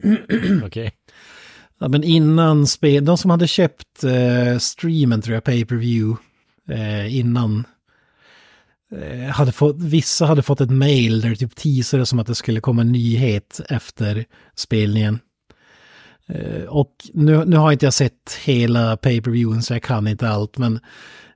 Okej. 0.65 0.91
Ja, 1.79 1.88
men 1.88 2.03
innan 2.03 2.67
spel, 2.67 3.05
de 3.05 3.17
som 3.17 3.31
hade 3.31 3.48
köpt 3.48 4.03
eh, 4.03 4.57
streamen 4.57 5.21
tror 5.21 5.33
jag, 5.33 5.43
pay 5.43 5.65
per 5.65 5.75
view 5.75 6.21
eh, 6.69 7.17
innan. 7.17 7.63
Eh, 8.91 9.29
hade 9.29 9.51
fått, 9.51 9.75
vissa 9.79 10.25
hade 10.25 10.41
fått 10.41 10.62
ett 10.62 10.71
mail 10.71 11.21
där 11.21 11.29
det 11.29 11.36
typ 11.36 11.55
teasade 11.55 12.05
som 12.05 12.19
att 12.19 12.27
det 12.27 12.36
skulle 12.36 12.62
komma 12.62 12.81
en 12.81 12.91
nyhet 12.91 13.62
efter 13.69 14.25
spelningen. 14.55 15.19
Eh, 16.29 16.63
och 16.63 16.96
nu, 17.13 17.46
nu 17.46 17.57
har 17.57 17.72
inte 17.72 17.85
jag 17.85 17.94
sett 17.94 18.33
hela 18.44 18.98
pay 18.98 19.22
per 19.22 19.31
viewen 19.31 19.63
så 19.63 19.74
jag 19.74 19.83
kan 19.83 20.07
inte 20.07 20.29
allt, 20.29 20.57
men 20.57 20.79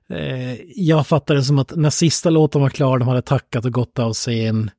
eh, 0.08 0.54
jag 0.76 1.06
fattade 1.06 1.38
det 1.38 1.44
som 1.44 1.58
att 1.58 1.76
när 1.76 1.90
sista 1.90 2.30
låten 2.30 2.60
var 2.60 2.70
klar, 2.70 2.98
de 2.98 3.08
hade 3.08 3.22
tackat 3.22 3.64
och 3.64 3.72
gått 3.72 3.98
av 3.98 4.12
scen. 4.12 4.70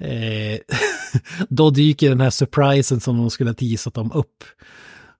Eh, 0.00 0.58
då 1.48 1.70
dyker 1.70 2.08
den 2.08 2.20
här 2.20 2.30
surprisen 2.30 3.00
som 3.00 3.16
de 3.18 3.30
skulle 3.30 3.50
ha 3.50 3.54
teasat 3.54 3.98
om 3.98 4.12
upp. 4.12 4.44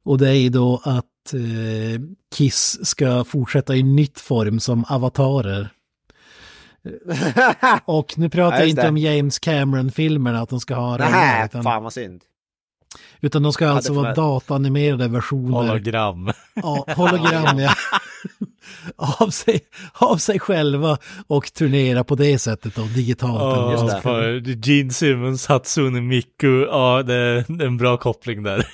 Och 0.05 0.19
det 0.19 0.29
är 0.29 0.35
ju 0.35 0.49
då 0.49 0.81
att 0.85 1.35
eh, 1.35 2.01
Kiss 2.37 2.87
ska 2.87 3.25
fortsätta 3.25 3.77
i 3.77 3.83
nytt 3.83 4.21
form 4.21 4.61
som 4.61 4.85
avatarer. 4.85 5.69
Och 7.85 8.19
nu 8.19 8.29
pratar 8.31 8.57
Ja, 8.57 8.61
jag 8.61 8.69
inte 8.69 8.83
det. 8.83 8.89
om 8.89 8.97
James 8.97 9.39
Cameron-filmerna, 9.39 10.41
att 10.41 10.49
de 10.49 10.61
ska 10.61 10.75
ha 10.75 10.99
regnar, 10.99 11.11
Nej, 11.11 11.45
utan, 11.45 11.63
fan 11.63 11.83
vad 11.83 11.93
synd. 11.93 12.23
Utan 13.21 13.43
de 13.43 13.53
ska 13.53 13.69
alltså 13.69 13.93
vara 13.93 14.15
dataanimerade 14.15 15.09
versioner. 15.09 15.69
Hologram. 15.69 16.33
Ja, 16.55 16.85
hologram, 16.97 17.59
ja. 17.59 17.75
av, 19.21 19.31
sig, 19.31 19.61
av 19.93 20.17
sig 20.17 20.39
själva 20.41 20.99
och 21.27 21.53
turnera 21.53 22.05
på 22.05 22.15
det 22.15 22.39
sättet 22.39 22.75
då, 22.75 22.83
digitalt. 22.83 23.43
Ja, 23.43 23.73
Just 23.73 24.03
för 24.03 24.41
Gene 24.69 24.91
Simmons, 24.91 25.47
Hatsune 25.47 26.01
Miku, 26.01 26.61
ja 26.65 27.03
det, 27.03 27.45
det 27.49 27.65
är 27.65 27.67
en 27.67 27.77
bra 27.77 27.97
koppling 27.97 28.43
där. 28.43 28.67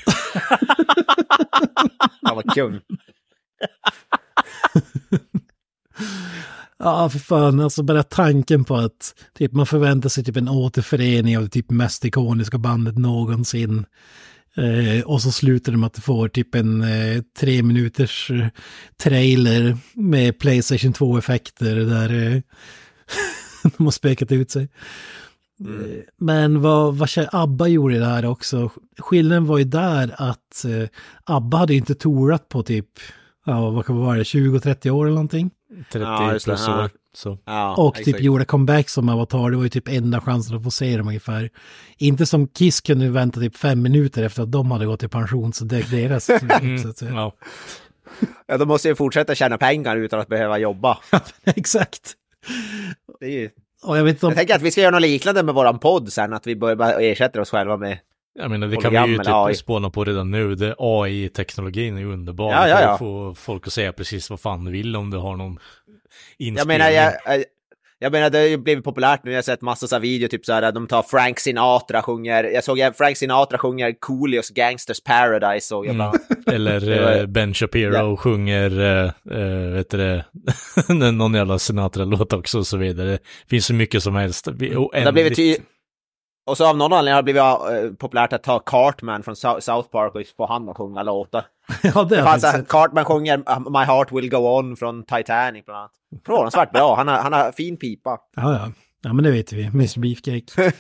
Han 2.22 2.37
var 2.37 2.54
kung. 2.54 2.80
Ja, 6.85 7.09
för 7.09 7.18
fan, 7.18 7.61
alltså 7.61 7.83
bara 7.83 8.03
tanken 8.03 8.64
på 8.64 8.77
att 8.77 9.14
typ, 9.38 9.53
man 9.53 9.66
förväntar 9.66 10.09
sig 10.09 10.25
typ 10.25 10.37
en 10.37 10.49
återförening 10.49 11.37
av 11.37 11.42
det 11.42 11.49
typ 11.49 11.71
mest 11.71 12.05
ikoniska 12.05 12.59
bandet 12.59 12.99
någonsin. 12.99 13.85
Eh, 14.57 15.05
och 15.05 15.23
så 15.23 15.33
slutar 15.33 15.73
det 15.73 15.79
med 15.79 15.87
att 15.87 15.95
du 15.95 16.01
får 16.01 16.29
typ 16.29 16.55
en 16.55 16.83
eh, 16.83 17.23
tre 17.38 17.62
minuters 17.62 18.31
eh, 18.31 18.47
trailer 19.03 19.77
med 19.95 20.38
Playstation 20.38 20.92
2-effekter 20.92 21.77
där 21.77 22.33
eh, 22.35 22.40
de 23.77 23.85
har 23.85 23.90
spekat 23.90 24.33
ut 24.33 24.51
sig. 24.51 24.62
Eh, 25.61 26.01
Men 26.18 26.61
vad, 26.61 26.97
vad 26.97 27.09
ABBA 27.33 27.68
gjorde 27.68 27.99
det 27.99 28.07
här 28.07 28.25
också. 28.25 28.71
Skillnaden 28.99 29.47
var 29.47 29.59
ju 29.59 29.64
där 29.64 30.14
att 30.18 30.64
eh, 30.64 30.88
ABBA 31.25 31.59
hade 31.59 31.75
inte 31.75 31.95
tourat 31.95 32.49
på 32.49 32.62
typ, 32.62 32.88
ja 33.47 33.71
vad 33.71 33.87
kan 33.87 33.97
det 33.97 34.03
vara, 34.03 34.18
20-30 34.18 34.90
år 34.90 35.05
eller 35.05 35.14
någonting. 35.14 35.51
30 35.92 35.98
Ja, 35.98 36.28
plus 36.44 36.68
år. 36.68 36.90
Så. 37.14 37.38
Ja, 37.44 37.74
Och 37.76 37.94
typ 37.94 38.06
exakt. 38.08 38.24
gjorde 38.24 38.44
comeback 38.44 38.88
som 38.88 39.08
Avatar, 39.08 39.50
det 39.50 39.56
var 39.56 39.62
ju 39.64 39.68
typ 39.68 39.88
enda 39.88 40.20
chansen 40.20 40.56
att 40.56 40.64
få 40.64 40.70
se 40.70 40.96
dem 40.96 41.08
ungefär. 41.08 41.50
Inte 41.98 42.26
som 42.26 42.48
Kiss 42.48 42.80
kunde 42.80 43.08
vänta 43.08 43.40
typ 43.40 43.56
fem 43.56 43.82
minuter 43.82 44.22
efter 44.22 44.42
att 44.42 44.52
de 44.52 44.70
hade 44.70 44.87
gått 44.87 45.02
i 45.02 45.08
pension, 45.08 45.52
så 45.52 45.64
det 45.64 45.76
är 45.78 45.82
deras. 46.08 46.24
så 46.26 46.35
att 46.35 46.62
Mm, 46.62 46.92
säga. 46.94 47.11
ja. 47.12 47.32
Ja, 48.46 48.58
de 48.58 48.68
måste 48.68 48.88
ju 48.88 48.94
fortsätta 48.94 49.35
tjäna 49.35 49.58
pengar 49.58 49.96
utan 49.96 50.20
att 50.20 50.28
behöva 50.28 50.58
jobba. 50.58 50.98
Exakt. 51.44 52.12
Det 53.20 53.26
är 53.26 53.30
ju... 53.30 53.50
Och 53.82 53.98
jag 53.98 54.04
vet 54.04 54.14
inte 54.14 54.26
om... 54.26 54.30
Jag 54.30 54.38
tänker 54.38 54.54
att 54.54 54.62
vi 54.62 54.70
ska 54.70 54.80
göra 54.80 54.90
något 54.90 55.02
liknande 55.02 55.42
med 55.42 55.54
våran 55.54 55.78
podd 55.78 56.12
sen, 56.12 56.32
att 56.32 56.46
vi 56.46 56.56
börjar 56.56 56.76
bara 56.76 56.92
ersätta 56.92 57.40
oss 57.40 57.50
själva 57.50 57.76
med... 57.76 57.98
Jag 58.35 58.51
menar, 58.51 58.66
det 58.68 58.77
kan 58.77 58.90
vi 58.92 58.99
ju 58.99 59.14
eller 59.21 59.47
AI. 59.47 59.53
typ 59.53 59.59
spåna 59.61 59.90
på 59.90 60.05
redan 60.05 60.31
nu. 60.31 60.55
Det 60.55 60.75
AI-teknologin 60.79 61.97
är 61.97 62.01
ju 62.01 62.12
underbar. 62.12 62.51
Ja, 62.53 62.68
ja, 62.68 62.77
Du 62.77 62.83
ja. 62.83 62.99
få 62.99 63.35
folk 63.35 63.66
att 63.66 63.73
säga 63.73 63.92
precis 63.92 64.31
vad 64.31 64.40
fan 64.40 64.64
du 64.64 64.71
vill 64.73 64.97
om 64.97 65.11
du 65.11 65.16
har 65.16 65.37
någon 65.37 65.59
inspelning. 66.38 66.59
Jag 66.59 66.66
menar, 66.66 66.90
jag, 66.90 67.37
jag, 67.37 67.45
jag 67.99 68.12
menar, 68.12 68.31
det 68.31 68.38
har 68.38 68.45
ju 68.47 68.57
blivit 68.57 68.85
populärt 68.85 69.25
nu. 69.25 69.31
Jag 69.31 69.38
har 69.38 69.42
sett 69.42 69.61
massor 69.62 69.95
av 69.97 70.01
videor, 70.01 70.29
typ 70.29 70.45
så 70.45 70.53
här, 70.53 70.73
de 70.73 70.87
tar 70.87 71.03
Frank 71.03 71.38
Sinatra 71.40 72.03
sjunger, 72.03 72.45
jag 72.45 72.64
såg 72.64 72.79
Frank 72.97 73.16
Sinatra 73.16 73.59
sjunger 73.59 73.95
Coolios 74.01 74.51
Gangsters 74.51 75.01
Paradise 75.03 75.66
såg 75.66 75.87
jag 75.87 75.95
Mm. 75.95 76.11
Eller 76.47 77.18
eh, 77.21 77.27
Ben 77.27 77.55
Shapiro 77.55 77.95
Ja. 77.95 78.16
sjunger, 78.16 78.81
eh, 79.31 79.73
vet 79.75 79.90
du 79.90 79.97
det, 79.99 80.25
någon 81.12 81.35
jävla 81.35 81.59
Sinatra-låt 81.59 82.33
också 82.33 82.59
och 82.59 82.66
så 82.66 82.77
vidare. 82.77 83.11
Det 83.11 83.18
finns 83.51 83.66
så 83.66 83.75
mycket 83.75 84.03
som 84.03 84.14
helst. 84.14 84.49
Vi- 84.53 84.68
Det 84.68 85.01
har 85.01 85.12
blivit. 85.12 85.62
Och 86.46 86.57
så 86.57 86.66
av 86.68 86.76
någon 86.76 86.92
anledning 86.92 87.14
har 87.14 87.22
det 87.22 87.24
blivit 87.24 87.92
eh, 87.92 87.96
populärt 87.98 88.33
att 88.33 88.42
ta 88.42 88.59
Cartman 88.59 89.22
från 89.22 89.35
Sou- 89.37 89.61
South 89.61 89.88
Park 89.88 90.14
och 90.14 90.22
få 90.37 90.46
han 90.46 90.68
att 90.68 90.76
sjunga 90.76 91.02
låtar. 91.02 91.44
Ja, 91.83 92.05
det 92.05 92.16
Det 92.16 92.22
har 92.22 92.31
fanns, 92.31 92.42
jag. 92.42 92.68
Cartman 92.68 93.05
sjunger 93.05 93.38
uh, 93.38 93.70
My 93.70 93.78
Heart 93.85 94.12
Will 94.12 94.31
Go 94.31 94.37
On 94.59 94.76
från 94.76 95.02
Titanic 95.05 95.64
bland 95.64 95.78
annat. 95.81 95.92
Förvånansvärt 96.26 96.72
bra, 96.72 96.96
han 96.96 97.09
har, 97.09 97.16
han 97.18 97.33
har 97.33 97.52
fin 97.52 97.76
pipa. 97.76 98.18
Ja, 98.37 98.52
ja. 98.55 98.72
Ja, 99.05 99.12
men 99.12 99.24
det 99.24 99.31
vet 99.31 99.52
vi. 99.52 99.64
Mr 99.64 99.98
Beefcake. 100.00 100.72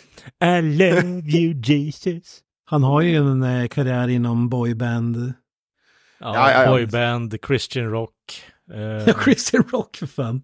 I 0.58 0.62
love 0.62 1.02
you 1.36 1.60
Jesus. 1.64 2.38
Han 2.64 2.82
har 2.82 3.00
ju 3.00 3.16
en 3.16 3.42
eh, 3.42 3.68
karriär 3.68 4.08
inom 4.08 4.48
boyband. 4.48 5.16
Ja, 5.16 6.34
Ja, 6.34 6.50
ja, 6.52 6.64
ja. 6.64 6.70
Boyband, 6.70 7.34
Christian 7.46 7.90
rock. 7.90 8.14
eh, 8.74 8.80
Ja, 8.80 9.14
Christian 9.24 9.64
Rock 9.72 9.96
för 9.96 10.06
fan. 10.06 10.42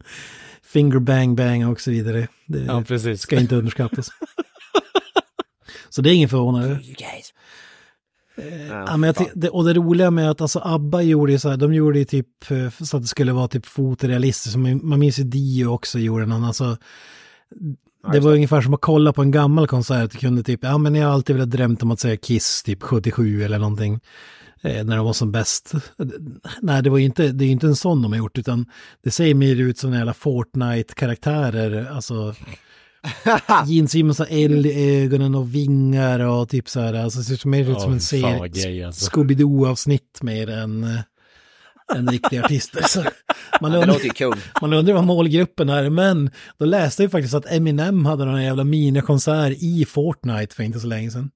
Finger 0.62 0.98
Bang 0.98 1.36
Bang 1.36 1.68
och 1.70 1.80
så 1.80 1.90
vidare. 1.90 2.28
Det 2.46 2.58
ja, 2.58 2.82
precis. 2.88 3.20
ska 3.20 3.36
inte 3.40 3.56
underskattas. 3.56 4.08
Så 5.90 6.02
det 6.02 6.10
är 6.10 6.14
ingen 6.14 6.28
förvånande. 6.28 6.68
Guys. 6.84 7.34
Ja, 8.68 8.96
men 8.96 9.14
jag 9.34 9.54
och 9.54 9.64
det 9.64 9.74
roliga 9.74 10.10
med 10.10 10.30
att 10.30 10.40
alltså 10.40 10.60
ABBA 10.64 11.02
gjorde 11.02 11.32
ju 11.32 11.38
så 11.38 11.48
här, 11.48 11.56
de 11.56 11.74
gjorde 11.74 11.98
ju 11.98 12.04
typ 12.04 12.50
eh, 12.50 12.70
så 12.84 12.96
att 12.96 13.02
det 13.02 13.08
skulle 13.08 13.32
vara 13.32 13.48
typ 13.48 13.66
fotorealistiskt. 13.66 14.58
Man, 14.58 14.98
minns 14.98 15.18
ju 15.18 15.24
Dio 15.24 15.66
också 15.66 15.98
gjorde 15.98 16.26
någon, 16.26 16.44
alltså 16.44 16.76
det 18.12 18.20
var 18.20 18.32
ungefär 18.32 18.60
som 18.60 18.74
att 18.74 18.80
kolla 18.80 19.12
på 19.12 19.22
en 19.22 19.30
gammal 19.30 19.66
konsert. 19.66 20.10
Du 20.10 20.18
kunde 20.18 20.42
typ, 20.42 20.60
ja 20.62 20.78
men 20.78 20.94
jag 20.94 21.06
har 21.06 21.14
alltid 21.14 21.36
velat 21.36 21.50
drömt 21.50 21.82
om 21.82 21.90
att 21.90 22.00
säga 22.00 22.16
Kiss 22.16 22.62
typ 22.62 22.82
77 22.82 23.42
eller 23.42 23.58
någonting. 23.58 24.00
Eh, 24.62 24.84
när 24.84 24.96
de 24.96 25.06
var 25.06 25.12
som 25.12 25.32
bäst. 25.32 25.72
Nej, 26.62 26.82
det 26.82 26.90
var 26.90 26.98
ju 26.98 27.04
inte, 27.04 27.28
det 27.28 27.44
är 27.44 27.48
inte 27.48 27.66
en 27.66 27.76
sån 27.76 28.02
de 28.02 28.12
har 28.12 28.18
gjort, 28.18 28.38
utan 28.38 28.66
det 29.04 29.10
ser 29.10 29.34
mer 29.34 29.56
ut 29.56 29.78
som 29.78 29.92
jävla 29.92 30.12
Fortnite-karaktärer. 30.14 31.90
Alltså, 31.90 32.34
Gene 33.66 33.88
Simmons 33.88 34.18
har 34.18 34.26
eld 34.30 34.66
i 34.66 35.00
ögonen 35.04 35.34
och 35.34 35.54
vingar 35.54 36.20
och 36.20 36.48
typ 36.48 36.68
så 36.68 36.80
här. 36.80 36.94
Alltså, 36.94 37.18
det 37.18 37.24
ser 37.24 37.48
mer 37.48 37.70
ut 37.70 37.80
som 37.80 37.92
en 37.92 38.00
serie. 38.00 38.86
Alltså. 38.86 39.10
Scooby-Doo-avsnitt 39.10 40.22
mer 40.22 40.50
än, 40.50 40.84
eh, 40.84 41.96
än 41.96 42.08
riktiga 42.08 42.44
artister. 42.44 42.82
Så 42.88 43.04
man, 43.60 43.70
Det 43.70 43.76
undrar, 43.78 43.92
låter 43.92 44.04
ju 44.04 44.10
kul. 44.10 44.34
man 44.60 44.72
undrar 44.72 44.94
vad 44.94 45.04
målgruppen 45.04 45.68
är, 45.68 45.90
men 45.90 46.30
då 46.58 46.64
läste 46.64 47.02
jag 47.02 47.12
faktiskt 47.12 47.34
att 47.34 47.52
Eminem 47.52 48.06
hade 48.06 48.24
någon 48.24 48.42
jävla 48.44 48.64
minikonsert 48.64 49.56
i 49.60 49.84
Fortnite 49.84 50.54
för 50.54 50.62
inte 50.62 50.80
så 50.80 50.86
länge 50.86 51.10
sedan. 51.10 51.30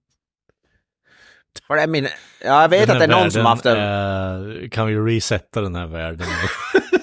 För 1.67 1.77
det 1.77 1.87
min... 1.87 2.09
Ja, 2.45 2.63
jag 2.63 2.69
vet 2.69 2.87
Den 2.87 2.97
att 2.97 3.01
det 3.01 3.05
är 3.15 3.21
någon 3.21 3.31
som 3.31 3.43
har 3.43 3.49
haft 3.51 3.67
en... 3.67 3.77
världen, 3.77 4.63
eh, 4.63 4.69
kan 4.69 4.87
vi 4.87 4.95
resetta 5.17 5.61
den 5.61 5.75
här 5.75 5.87
världen? 5.87 6.27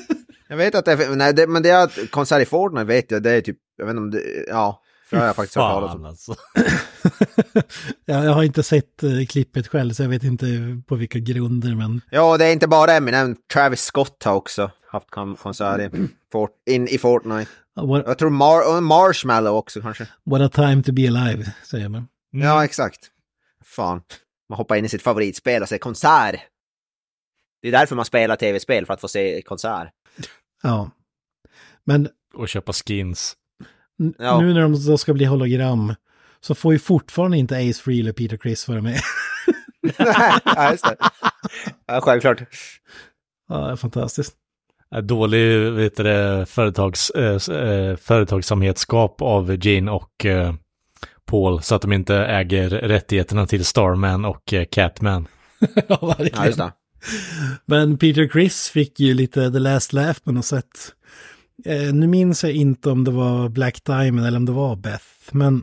Jag 0.50 0.58
vet 0.58 0.76
att 0.76 0.86
det 0.86 0.92
är... 0.92 1.16
Nej, 1.16 1.34
det, 1.34 1.48
men 1.48 1.64
det 1.64 1.70
är 1.70 2.08
konsert 2.08 2.42
i 2.42 2.46
Fortnite 2.46 2.86
vet 2.86 3.12
jag, 3.12 3.24
det 3.24 3.32
är 3.32 3.42
typ... 3.42 3.58
Jag 3.78 3.86
vet 3.86 3.92
inte 3.92 4.00
om 4.02 4.12
det... 4.12 4.46
Ja, 4.48 4.82
det 5.10 5.18
har 5.18 5.26
jag 5.26 5.36
faktiskt 5.36 5.56
hört 5.56 5.72
talas 5.72 5.92
Fan 5.92 6.00
om. 6.00 6.06
alltså. 6.06 6.36
jag, 8.06 8.26
jag 8.26 8.32
har 8.32 8.44
inte 8.44 8.64
sett 8.64 9.04
eh, 9.04 9.26
klippet 9.30 9.68
själv, 9.68 9.94
så 9.94 10.04
jag 10.04 10.10
vet 10.10 10.24
inte 10.24 10.46
på 10.88 10.96
vilka 10.96 11.20
grunder, 11.20 11.76
men 11.76 12.02
Ja, 12.12 12.38
det 12.38 12.46
är 12.46 12.54
inte 12.54 12.68
bara 12.68 12.94
Eminem. 12.94 13.36
Travis 13.54 13.82
Scott 13.82 14.24
har 14.24 14.34
också 14.36 14.72
haft 14.92 15.10
kon- 15.10 15.36
konsert 15.36 15.94
i, 15.94 16.08
Fort, 16.32 16.52
in, 16.70 16.88
i 16.88 16.98
Fortnite. 16.98 17.52
what, 17.76 18.04
Jag 18.08 18.18
tror 18.18 18.30
Mar 18.30 18.82
Marshmallow 18.82 19.56
också 19.56 19.82
kanske. 19.82 20.08
what 20.26 20.42
a 20.42 20.50
time 20.50 20.84
to 20.84 20.92
be 20.92 21.08
alive, 21.08 21.52
säger 21.66 21.90
man. 21.90 22.08
Mm. 22.34 22.48
Ja, 22.48 22.66
exakt. 22.66 23.00
Fan. 23.66 24.02
Man 24.50 24.58
hoppar 24.58 24.76
in 24.76 24.86
i 24.86 24.90
sitt 24.90 25.02
favoritspel 25.02 25.62
och 25.62 25.70
ser 25.70 25.78
konsert. 25.78 26.36
Det 27.62 27.68
är 27.68 27.72
därför 27.72 27.96
man 27.96 28.06
spelar 28.06 28.36
tv-spel, 28.36 28.86
för 28.86 28.94
att 28.94 29.02
få 29.02 29.08
se 29.08 29.42
konsert. 29.42 29.90
Ja. 30.64 30.92
Men 31.84 32.10
Och 32.34 32.50
köpa 32.50 32.74
skins. 32.74 33.36
Ja. 34.18 34.42
nu 34.42 34.54
när 34.54 34.62
de 34.62 34.86
då 34.88 34.98
ska 34.98 35.14
bli 35.14 35.26
hologram 35.26 35.96
så 36.40 36.56
får 36.56 36.74
ju 36.74 36.80
fortfarande 36.80 37.38
inte 37.38 37.56
Ace 37.58 37.82
Frehley 37.84 38.10
och 38.10 38.16
Peter 38.16 38.38
Criss 38.38 38.68
vara 38.68 38.82
med. 38.82 39.00
ja, 40.46 40.72
just 40.72 40.84
det. 40.84 40.96
Ja, 41.86 42.02
självklart. 42.02 42.44
ja, 43.50 43.58
det 43.58 43.72
är 43.72 43.76
fantastiskt. 43.76 44.36
Är 44.92 45.02
Dålig 45.02 45.72
vet 45.72 45.96
du, 45.96 46.46
företags, 46.48 47.10
eh, 47.10 47.56
eh, 47.58 47.96
företagsamhetsskap 47.96 49.22
av 49.22 49.66
Gene 49.66 49.92
och 49.92 50.26
eh, 50.26 50.54
Paul 51.26 51.62
så 51.62 51.76
att 51.76 51.82
de 51.82 51.94
inte 51.94 52.16
äger 52.16 52.70
rättigheterna 52.70 53.48
till 53.48 53.66
Starman 53.66 54.26
och 54.26 54.54
eh, 54.54 54.66
Catman. 54.72 55.28
ja, 55.88 55.98
verkligen. 56.02 56.32
Ja, 56.34 56.46
just 56.46 56.58
det. 56.58 56.72
Men 57.66 57.98
Peter 57.98 58.28
Criss 58.28 58.70
fick 58.70 59.00
ju 59.00 59.14
lite 59.14 59.52
the 59.52 59.60
last 59.60 59.94
laugh 59.94 60.20
på 60.24 60.32
något 60.32 60.46
sätt. 60.46 60.94
Eh, 61.66 61.94
nu 61.94 62.08
minns 62.08 62.44
jag 62.44 62.54
inte 62.54 62.90
om 62.90 63.04
det 63.04 63.12
var 63.12 63.50
Black 63.50 63.84
Diamond 63.86 64.28
eller 64.28 64.38
om 64.38 64.46
det 64.46 64.52
var 64.52 64.76
Beth, 64.76 65.06
men 65.32 65.56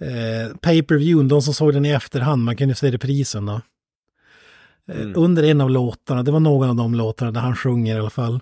eh, 0.00 0.56
pay-per-view, 0.56 1.28
de 1.28 1.42
som 1.42 1.54
såg 1.54 1.72
den 1.72 1.84
i 1.84 1.90
efterhand, 1.90 2.44
man 2.44 2.56
kan 2.56 2.68
ju 2.68 2.74
se 2.74 2.90
reprisen 2.90 3.46
då. 3.46 3.52
Eh, 3.52 5.00
Mm. 5.00 5.12
Under 5.16 5.42
en 5.42 5.60
av 5.60 5.70
låtarna, 5.70 6.22
det 6.22 6.30
var 6.30 6.40
någon 6.40 6.68
av 6.70 6.76
de 6.76 6.94
låtarna 6.94 7.30
där 7.30 7.40
han 7.40 7.56
sjunger 7.56 7.96
i 7.96 7.98
alla 7.98 8.10
fall. 8.10 8.40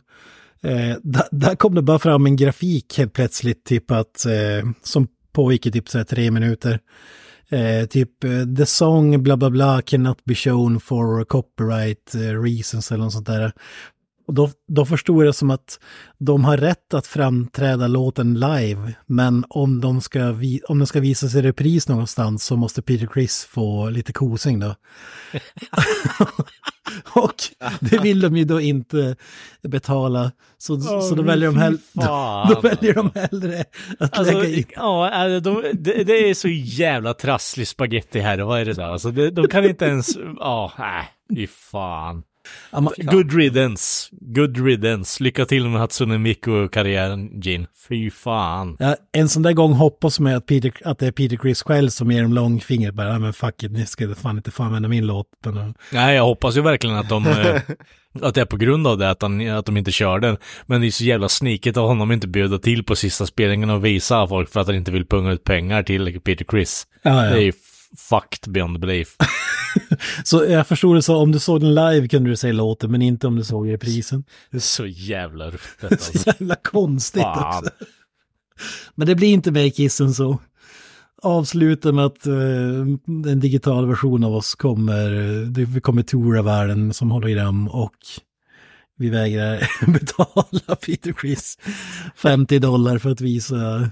Eh, 0.62 0.96
där, 1.02 1.24
där 1.30 1.54
kom 1.54 1.74
det 1.74 1.82
bara 1.82 1.98
fram 1.98 2.26
en 2.26 2.36
grafik 2.36 2.98
helt 2.98 3.12
plötsligt, 3.12 3.64
typ 3.64 3.90
att, 3.90 4.26
eh, 4.26 4.70
som 4.82 5.08
pågick 5.32 5.66
i 5.66 5.72
typ 5.72 5.88
så 5.88 5.98
här 5.98 6.04
tre 6.04 6.30
minuter. 6.30 6.80
Eh, 7.48 7.86
typ 7.86 8.24
eh, 8.24 8.44
the 8.56 8.66
song 8.66 9.22
bla 9.22 9.36
bla 9.36 9.50
bla 9.50 9.82
cannot 9.82 10.24
be 10.24 10.34
shown 10.34 10.80
for 10.80 11.24
copyright 11.24 12.14
eh, 12.14 12.42
reasons 12.42 12.92
eller 12.92 13.04
något 13.04 13.12
sånt 13.12 13.26
där. 13.26 13.52
Och 14.26 14.34
då, 14.34 14.50
då 14.68 14.86
förstod 14.86 15.22
jag 15.22 15.28
det 15.28 15.32
som 15.32 15.50
att 15.50 15.80
de 16.18 16.44
har 16.44 16.56
rätt 16.56 16.94
att 16.94 17.06
framträda 17.06 17.86
låten 17.86 18.34
live, 18.34 18.94
men 19.06 19.44
om, 19.48 19.80
de 19.80 20.00
ska 20.00 20.32
vi, 20.32 20.60
om 20.68 20.78
den 20.78 20.86
ska 20.86 21.00
visas 21.00 21.34
i 21.34 21.42
repris 21.42 21.88
någonstans 21.88 22.44
så 22.44 22.56
måste 22.56 22.82
Peter 22.82 23.06
Criss 23.06 23.44
få 23.44 23.90
lite 23.90 24.12
kosing 24.12 24.60
då. 24.60 24.74
Och 27.14 27.34
det 27.80 27.98
vill 27.98 28.20
de 28.20 28.36
ju 28.36 28.44
då 28.44 28.60
inte 28.60 29.16
betala, 29.62 30.32
så, 30.58 30.80
så 30.80 31.14
då, 31.14 31.22
väljer 31.22 31.48
de 31.48 31.56
hell, 31.58 31.78
då, 31.92 32.46
då 32.54 32.60
väljer 32.60 32.94
de 32.94 33.10
hellre 33.14 33.64
att 33.98 34.18
Alltså, 34.18 34.34
lägga 34.40 34.56
in. 34.56 34.64
ja, 34.74 35.40
de, 35.40 35.62
det, 35.72 36.04
det 36.04 36.30
är 36.30 36.34
så 36.34 36.48
jävla 36.48 37.14
trasslig 37.14 37.68
spaghetti 37.68 38.20
här, 38.20 38.38
vad 38.38 38.60
är 38.60 38.64
det 38.64 38.72
där? 38.72 38.88
Alltså, 38.88 39.10
det, 39.10 39.30
de 39.30 39.48
kan 39.48 39.64
inte 39.64 39.84
ens, 39.84 40.16
ja, 40.38 40.72
nej, 40.78 41.08
fy 41.36 41.46
fan. 41.46 42.22
Ja, 42.70 42.92
Good 42.96 43.32
riddance, 43.32 44.08
good 44.20 44.66
riddance. 44.66 45.22
Lycka 45.24 45.44
till 45.44 45.68
med 45.68 45.80
Hatsune 45.80 46.18
Miku-karriären, 46.18 47.40
Gin. 47.40 47.66
Fy 47.88 48.10
fan. 48.10 48.76
Ja, 48.78 48.96
en 49.12 49.28
sån 49.28 49.42
där 49.42 49.52
gång 49.52 49.72
hoppas 49.72 50.20
man 50.20 50.34
att, 50.34 50.46
Peter, 50.46 50.72
att 50.84 50.98
det 50.98 51.06
är 51.06 51.12
Peter 51.12 51.36
Criss 51.36 51.62
själv 51.62 51.88
som 51.88 52.10
ger 52.10 52.22
dem 52.22 52.32
långfingret. 52.32 52.94
Bara, 52.94 53.08
"Ja, 53.08 53.18
men 53.18 53.32
fuck 53.32 53.62
it, 53.62 53.72
ni 53.72 53.86
ska 53.86 54.14
fan 54.14 54.36
inte 54.36 54.50
få 54.50 54.62
använda 54.62 54.88
min 54.88 55.06
låt. 55.06 55.26
Nej, 55.90 56.16
jag 56.16 56.24
hoppas 56.24 56.56
ju 56.56 56.60
verkligen 56.60 56.96
att 56.96 57.08
de, 57.08 57.26
eh, 57.26 57.60
att 58.22 58.34
det 58.34 58.40
är 58.40 58.44
på 58.44 58.56
grund 58.56 58.86
av 58.86 58.98
det, 58.98 59.10
att, 59.10 59.22
han, 59.22 59.48
att 59.50 59.66
de 59.66 59.76
inte 59.76 59.92
kör 59.92 60.18
den. 60.18 60.36
Men 60.66 60.80
det 60.80 60.86
är 60.86 60.90
så 60.90 61.04
jävla 61.04 61.28
snikigt 61.28 61.76
av 61.76 61.88
honom 61.88 62.10
att 62.10 62.14
inte 62.14 62.28
bjuda 62.28 62.58
till 62.58 62.84
på 62.84 62.96
sista 62.96 63.26
spelningen 63.26 63.70
och 63.70 63.84
visa 63.84 64.26
folk 64.28 64.50
för 64.52 64.60
att 64.60 64.66
han 64.66 64.76
inte 64.76 64.92
vill 64.92 65.06
punga 65.06 65.32
ut 65.32 65.44
pengar 65.44 65.82
till 65.82 66.20
Peter 66.20 66.44
Criss. 66.44 66.86
ja, 67.02 67.10
Det 67.10 67.18
är 67.28 67.30
ja. 67.30 67.38
ju 67.40 67.52
fucked 68.10 68.52
beyond 68.52 68.80
belief. 68.80 69.16
Så 70.24 70.44
jag 70.44 70.66
förstod 70.66 70.96
det 70.96 71.02
så, 71.02 71.16
om 71.16 71.32
du 71.32 71.38
såg 71.38 71.60
den 71.60 71.74
live 71.74 72.08
kunde 72.08 72.30
du 72.30 72.36
säga 72.36 72.52
låten, 72.52 72.90
men 72.92 73.02
inte 73.02 73.26
om 73.26 73.36
du 73.36 73.44
såg 73.44 73.68
reprisen. 73.68 74.24
Det 74.50 74.56
är 74.56 74.60
så 74.60 74.86
jävla 74.86 75.50
ruttet 75.50 75.78
Så 76.02 76.08
alltså. 76.16 76.28
jävla 76.38 76.54
konstigt 76.56 77.22
Fan. 77.22 77.58
också. 77.58 77.70
Men 78.94 79.06
det 79.06 79.14
blir 79.14 79.28
inte 79.32 79.50
mer 79.50 79.70
Kissen 79.70 80.14
så. 80.14 80.38
Avsluta 81.22 81.92
med 81.92 82.04
att 82.04 82.26
eh, 82.26 82.34
en 83.06 83.40
digital 83.40 83.86
version 83.88 84.24
av 84.24 84.34
oss 84.34 84.54
kommer, 84.54 85.10
det- 85.46 85.64
vi 85.64 85.80
kommer 85.80 86.02
toura 86.02 86.42
världen 86.42 86.94
som 86.94 87.10
hologram 87.10 87.68
och 87.68 87.94
vi 88.98 89.10
vägrar 89.10 89.70
betala 89.92 90.76
Peter 90.86 91.12
Criss 91.12 91.58
50 92.16 92.58
dollar 92.58 92.98
för 92.98 93.10
att 93.10 93.20
visa 93.20 93.90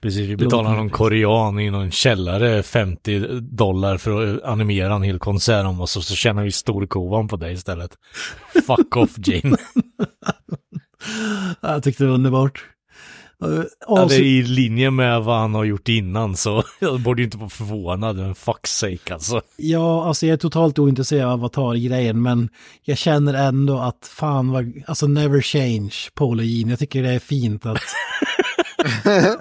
Precis, 0.00 0.28
vi 0.28 0.36
betalar 0.36 0.76
någon 0.76 0.90
korean 0.90 1.58
i 1.60 1.70
någon 1.70 1.90
källare 1.90 2.62
50 2.62 3.40
dollar 3.40 3.98
för 3.98 4.36
att 4.36 4.42
animera 4.44 4.94
en 4.94 5.02
hel 5.02 5.18
konsert 5.18 5.66
om 5.66 5.80
oss 5.80 5.96
och 5.96 6.04
så 6.04 6.14
tjänar 6.14 6.44
vi 6.44 6.52
storkovan 6.52 7.28
på 7.28 7.36
det 7.36 7.52
istället. 7.52 7.90
Fuck 8.66 8.96
off 8.96 9.10
Jane. 9.26 9.56
Jag 11.60 11.82
tyckte 11.82 12.04
det 12.04 12.08
var 12.08 12.14
underbart. 12.14 12.64
Ja, 13.88 14.06
det 14.08 14.14
är 14.14 14.22
i 14.22 14.42
linje 14.42 14.90
med 14.90 15.22
vad 15.22 15.38
han 15.38 15.54
har 15.54 15.64
gjort 15.64 15.88
innan 15.88 16.36
så 16.36 16.62
jag 16.78 17.00
borde 17.00 17.22
inte 17.22 17.36
vara 17.36 17.48
förvånad, 17.48 18.16
men 18.16 18.34
fuck 18.34 18.66
sake 18.66 19.14
alltså. 19.14 19.40
Ja, 19.56 20.06
alltså 20.06 20.26
jag 20.26 20.32
är 20.32 20.38
totalt 20.38 20.78
ointresserad 20.78 21.24
av 21.24 21.32
avatar-grejen, 21.32 22.22
men 22.22 22.48
jag 22.82 22.98
känner 22.98 23.34
ändå 23.34 23.78
att 23.78 24.10
fan 24.18 24.50
vad, 24.50 24.72
alltså 24.86 25.06
never 25.06 25.40
change, 25.40 25.94
Paul 26.14 26.38
och 26.38 26.44
Gene. 26.44 26.72
Jag 26.72 26.78
tycker 26.78 27.02
det 27.02 27.10
är 27.10 27.18
fint 27.18 27.66
att 27.66 27.78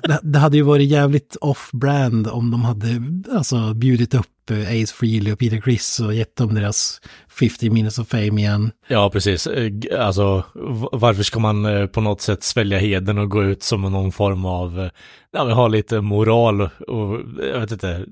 det, 0.03 0.19
det 0.23 0.39
hade 0.39 0.57
ju 0.57 0.63
varit 0.63 0.89
jävligt 0.89 1.35
off-brand 1.41 2.27
om 2.27 2.51
de 2.51 2.61
hade 2.61 3.01
alltså 3.37 3.73
bjudit 3.73 4.13
upp 4.13 4.51
eh, 4.51 4.59
Ace 4.59 4.93
Frehley 4.95 5.33
och 5.33 5.39
Peter 5.39 5.61
Criss 5.61 5.99
och 5.99 6.13
gett 6.13 6.35
dem 6.35 6.55
deras 6.55 7.01
50 7.39 7.69
minutes 7.69 7.99
of 7.99 8.07
fame 8.07 8.41
igen. 8.41 8.71
Ja, 8.87 9.09
precis. 9.09 9.47
Eh, 9.47 9.71
alltså, 9.99 10.43
varför 10.91 11.23
ska 11.23 11.39
man 11.39 11.65
eh, 11.65 11.85
på 11.85 12.01
något 12.01 12.21
sätt 12.21 12.43
svälja 12.43 12.77
heden 12.77 13.17
och 13.17 13.29
gå 13.29 13.43
ut 13.43 13.63
som 13.63 13.81
någon 13.81 14.11
form 14.11 14.45
av, 14.45 14.89
ja, 15.31 15.43
men 15.45 15.53
ha 15.53 15.67
lite 15.67 16.01
moral 16.01 16.61
och 16.87 17.19
jag 17.53 17.59
vet 17.59 17.71
inte, 17.71 18.05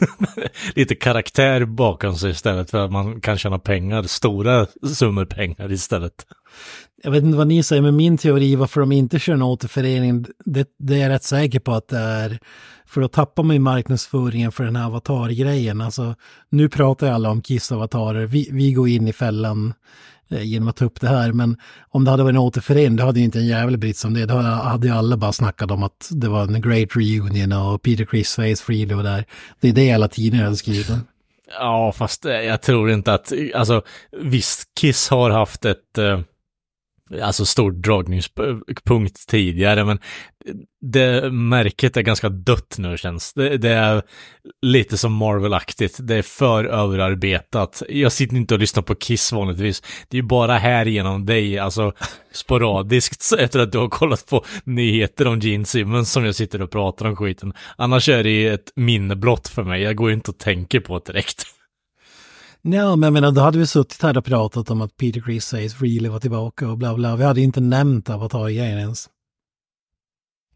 lite 0.74 0.94
karaktär 0.94 1.64
bakom 1.64 2.16
sig 2.16 2.30
istället 2.30 2.70
för 2.70 2.84
att 2.84 2.92
man 2.92 3.20
kan 3.20 3.38
tjäna 3.38 3.58
pengar, 3.58 4.02
stora 4.02 4.66
summor 4.94 5.24
pengar 5.24 5.72
istället. 5.72 6.26
Jag 7.04 7.10
vet 7.10 7.24
inte 7.24 7.38
vad 7.38 7.46
ni 7.46 7.62
säger, 7.62 7.82
men 7.82 7.96
min 7.96 8.18
teori 8.18 8.56
varför 8.56 8.80
de 8.80 8.92
inte 8.92 9.18
kör 9.18 9.32
en 9.32 9.42
återförening, 9.42 10.26
det, 10.44 10.68
det 10.78 10.94
är 10.94 10.98
jag 10.98 11.10
rätt 11.10 11.24
säker 11.24 11.60
på 11.60 11.72
att 11.72 11.88
det 11.88 11.98
är, 11.98 12.38
för 12.86 13.00
då 13.00 13.08
tappar 13.08 13.42
man 13.42 13.56
ju 13.56 13.60
marknadsföringen 13.60 14.52
för 14.52 14.64
den 14.64 14.76
här 14.76 14.86
avatar-grejen. 14.86 15.80
Alltså, 15.80 16.14
nu 16.48 16.68
pratar 16.68 17.06
ju 17.06 17.12
alla 17.12 17.30
om 17.30 17.42
Kiss-avatarer, 17.42 18.26
vi, 18.26 18.48
vi 18.52 18.72
går 18.72 18.88
in 18.88 19.08
i 19.08 19.12
fällan 19.12 19.74
eh, 20.30 20.42
genom 20.42 20.68
att 20.68 20.76
ta 20.76 20.84
upp 20.84 21.00
det 21.00 21.08
här, 21.08 21.32
men 21.32 21.56
om 21.88 22.04
det 22.04 22.10
hade 22.10 22.22
varit 22.22 22.32
en 22.34 22.38
återförening, 22.38 22.96
då 22.96 23.04
hade 23.04 23.18
ju 23.18 23.24
inte 23.24 23.38
en 23.38 23.46
jävel 23.46 23.78
brytt 23.78 23.96
sig 23.96 24.08
om 24.08 24.14
det. 24.14 24.26
Då 24.26 24.34
hade 24.38 24.86
ju 24.86 24.92
alla 24.92 25.16
bara 25.16 25.32
snackat 25.32 25.70
om 25.70 25.82
att 25.82 26.08
det 26.10 26.28
var 26.28 26.42
en 26.42 26.60
great 26.60 26.96
reunion 26.96 27.52
och 27.52 27.82
Peter 27.82 28.04
Criss, 28.04 28.34
Face 28.34 28.56
Freely 28.56 28.94
och 28.94 29.02
där. 29.02 29.24
Det 29.60 29.68
är 29.68 29.72
det 29.72 29.92
alla 29.92 30.08
tidningar 30.08 30.44
hade 30.44 30.56
skrivit 30.56 30.90
om. 30.90 31.00
Ja, 31.58 31.92
fast 31.92 32.24
eh, 32.24 32.32
jag 32.32 32.62
tror 32.62 32.90
inte 32.90 33.14
att, 33.14 33.32
alltså 33.54 33.82
visst, 34.20 34.68
Kiss 34.80 35.08
har 35.08 35.30
haft 35.30 35.64
ett, 35.64 35.98
eh, 35.98 36.20
alltså 37.22 37.44
stor 37.44 37.70
dragningspunkt 37.70 39.28
tidigare, 39.28 39.84
men 39.84 39.98
det 40.80 41.32
märket 41.32 41.96
är 41.96 42.02
ganska 42.02 42.28
dött 42.28 42.74
nu 42.78 42.96
känns. 42.96 43.32
Det, 43.32 43.56
det 43.56 43.70
är 43.70 44.02
lite 44.62 44.98
som 44.98 45.12
Marvel-aktigt. 45.12 45.98
Det 46.06 46.14
är 46.14 46.22
för 46.22 46.64
överarbetat. 46.64 47.82
Jag 47.88 48.12
sitter 48.12 48.36
inte 48.36 48.54
och 48.54 48.60
lyssnar 48.60 48.82
på 48.82 48.94
Kiss 48.94 49.32
vanligtvis. 49.32 49.82
Det 50.08 50.16
är 50.16 50.22
ju 50.22 50.28
bara 50.28 50.58
här 50.58 50.86
genom 50.86 51.26
dig, 51.26 51.58
alltså 51.58 51.92
sporadiskt 52.32 53.32
efter 53.38 53.60
att 53.60 53.72
du 53.72 53.78
har 53.78 53.88
kollat 53.88 54.26
på 54.26 54.44
nyheter 54.64 55.26
om 55.26 55.40
Gene 55.40 55.64
Simmons 55.64 56.12
som 56.12 56.24
jag 56.24 56.34
sitter 56.34 56.62
och 56.62 56.70
pratar 56.70 57.06
om 57.06 57.16
skiten. 57.16 57.52
Annars 57.76 58.08
är 58.08 58.22
det 58.22 58.30
ju 58.30 58.54
ett 58.54 58.72
minne 58.76 59.16
blott 59.16 59.48
för 59.48 59.62
mig. 59.62 59.82
Jag 59.82 59.96
går 59.96 60.08
ju 60.08 60.14
inte 60.14 60.30
och 60.30 60.38
tänker 60.38 60.80
på 60.80 60.98
det 60.98 61.12
direkt. 61.12 61.46
Ja, 62.64 62.96
men 62.96 63.06
jag 63.06 63.12
menar, 63.12 63.32
då 63.32 63.40
hade 63.40 63.58
vi 63.58 63.66
suttit 63.66 64.02
här 64.02 64.18
och 64.18 64.24
pratat 64.24 64.70
om 64.70 64.82
att 64.82 64.96
Peter 64.96 65.20
Chris 65.20 65.44
Says 65.44 65.74
Freely 65.74 66.08
var 66.08 66.20
tillbaka 66.20 66.68
och 66.68 66.78
bla 66.78 66.94
bla. 66.94 67.16
Vi 67.16 67.24
hade 67.24 67.40
inte 67.40 67.60
nämnt 67.60 68.10
Avatar-grejen 68.10 68.78
ens. 68.78 69.08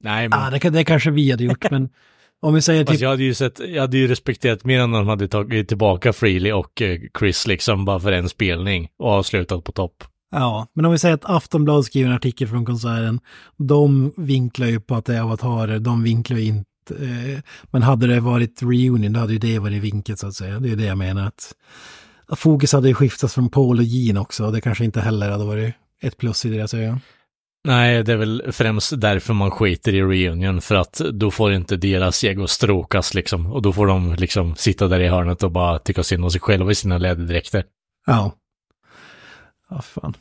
Nej, 0.01 0.29
men... 0.29 0.39
Ah, 0.39 0.51
det, 0.51 0.71
det 0.71 0.85
kanske 0.85 1.11
vi 1.11 1.31
hade 1.31 1.45
gjort, 1.45 1.71
men 1.71 1.89
om 2.41 2.55
vi 2.55 2.63
säger 2.63 2.85
typ... 2.85 3.01
jag 3.01 3.11
hade 3.11 3.23
ju 3.23 3.35
sett, 3.35 3.59
jag 3.59 3.81
hade 3.81 3.99
ju 3.99 4.07
respekterat 4.07 4.65
mer 4.65 4.81
än 4.81 4.91
de 4.91 5.09
hade 5.09 5.29
tagit 5.29 5.69
tillbaka 5.69 6.13
Freely 6.13 6.53
och 6.53 6.83
eh, 6.83 7.01
Chris 7.19 7.47
liksom 7.47 7.85
bara 7.85 8.01
för 8.01 8.13
en 8.13 8.29
spelning 8.29 8.89
och 8.99 9.11
avslutat 9.11 9.65
på 9.65 9.73
topp. 9.73 10.05
Ja, 10.31 10.67
men 10.73 10.85
om 10.85 10.93
vi 10.93 10.99
säger 10.99 11.15
att 11.15 11.25
Aftonbladet 11.25 11.87
skriver 11.87 12.11
en 12.11 12.17
artikel 12.17 12.49
från 12.49 12.65
konserten, 12.65 13.21
de 13.57 14.13
vinklar 14.17 14.67
ju 14.67 14.81
på 14.81 14.95
att 14.95 15.05
det 15.05 15.17
är 15.17 15.21
avatarer, 15.21 15.79
de 15.79 16.03
vinklar 16.03 16.39
ju 16.39 16.45
inte 16.45 16.71
eh, 16.91 17.41
men 17.71 17.83
hade 17.83 18.07
det 18.07 18.21
varit 18.21 18.63
reunion, 18.63 19.13
då 19.13 19.21
hade 19.21 19.33
ju 19.33 19.39
det 19.39 19.59
varit 19.59 19.83
vinket 19.83 20.19
så 20.19 20.27
att 20.27 20.35
säga. 20.35 20.61
Det 20.61 20.73
är 20.73 20.77
det 20.77 20.85
jag 20.85 20.99
menar. 20.99 21.27
Att, 21.27 21.55
fokus 22.39 22.73
hade 22.73 22.89
ju 22.89 22.95
skiftats 22.95 23.35
från 23.35 23.49
Paul 23.49 23.79
och 23.79 23.85
Jean 23.85 24.17
också. 24.17 24.51
Det 24.51 24.61
kanske 24.61 24.85
inte 24.85 25.01
heller 25.01 25.31
hade 25.31 25.45
varit 25.45 25.75
ett 26.03 26.17
plus 26.17 26.45
i 26.45 26.49
deras 26.49 26.75
ögon. 26.75 27.01
Nej, 27.65 28.03
det 28.03 28.13
är 28.13 28.17
väl 28.17 28.43
främst 28.53 29.01
därför 29.01 29.35
man 29.35 29.51
skiter 29.51 29.95
i 29.95 30.03
reunion, 30.03 30.61
för 30.61 30.75
att 30.75 31.01
då 31.13 31.31
får 31.31 31.53
inte 31.53 31.77
deras 31.77 32.25
ego 32.25 32.47
stråkas 32.47 33.15
liksom. 33.15 33.53
Och 33.53 33.63
då 33.63 33.73
får 33.73 33.87
de 33.87 34.15
liksom 34.15 34.57
sitta 34.57 34.89
där 34.89 35.01
i 35.01 35.09
hörnet 35.09 35.43
och 35.43 35.51
bara 35.51 35.79
tycka 35.79 36.03
synd 36.03 36.25
om 36.25 36.31
sig 36.31 36.41
själva 36.41 36.71
i 36.71 36.75
sina 36.75 36.99
läderdräkter. 36.99 37.65
Ja. 38.07 38.33
Ja, 39.71 39.83
fan. 39.83 40.15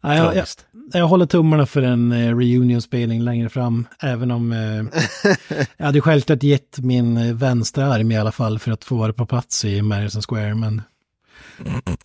Ja, 0.00 0.16
jag, 0.16 0.36
jag, 0.36 0.46
jag, 0.92 1.06
håller 1.06 1.26
tummarna 1.26 1.66
för 1.66 1.82
en 1.82 2.12
eh, 2.12 2.36
reunion-spelning 2.36 3.22
längre 3.22 3.48
fram, 3.48 3.86
även 4.00 4.30
om 4.30 4.52
eh, 4.52 5.00
jag 5.76 5.86
hade 5.86 6.00
självklart 6.00 6.42
gett 6.42 6.78
min 6.78 7.36
vänstra 7.36 7.86
arm 7.86 8.10
i 8.10 8.16
alla 8.16 8.32
fall 8.32 8.58
för 8.58 8.72
att 8.72 8.84
få 8.84 8.96
vara 8.96 9.12
på 9.12 9.26
plats 9.26 9.64
i 9.64 9.82
Madison 9.82 10.22
Square, 10.22 10.54
men 10.54 10.82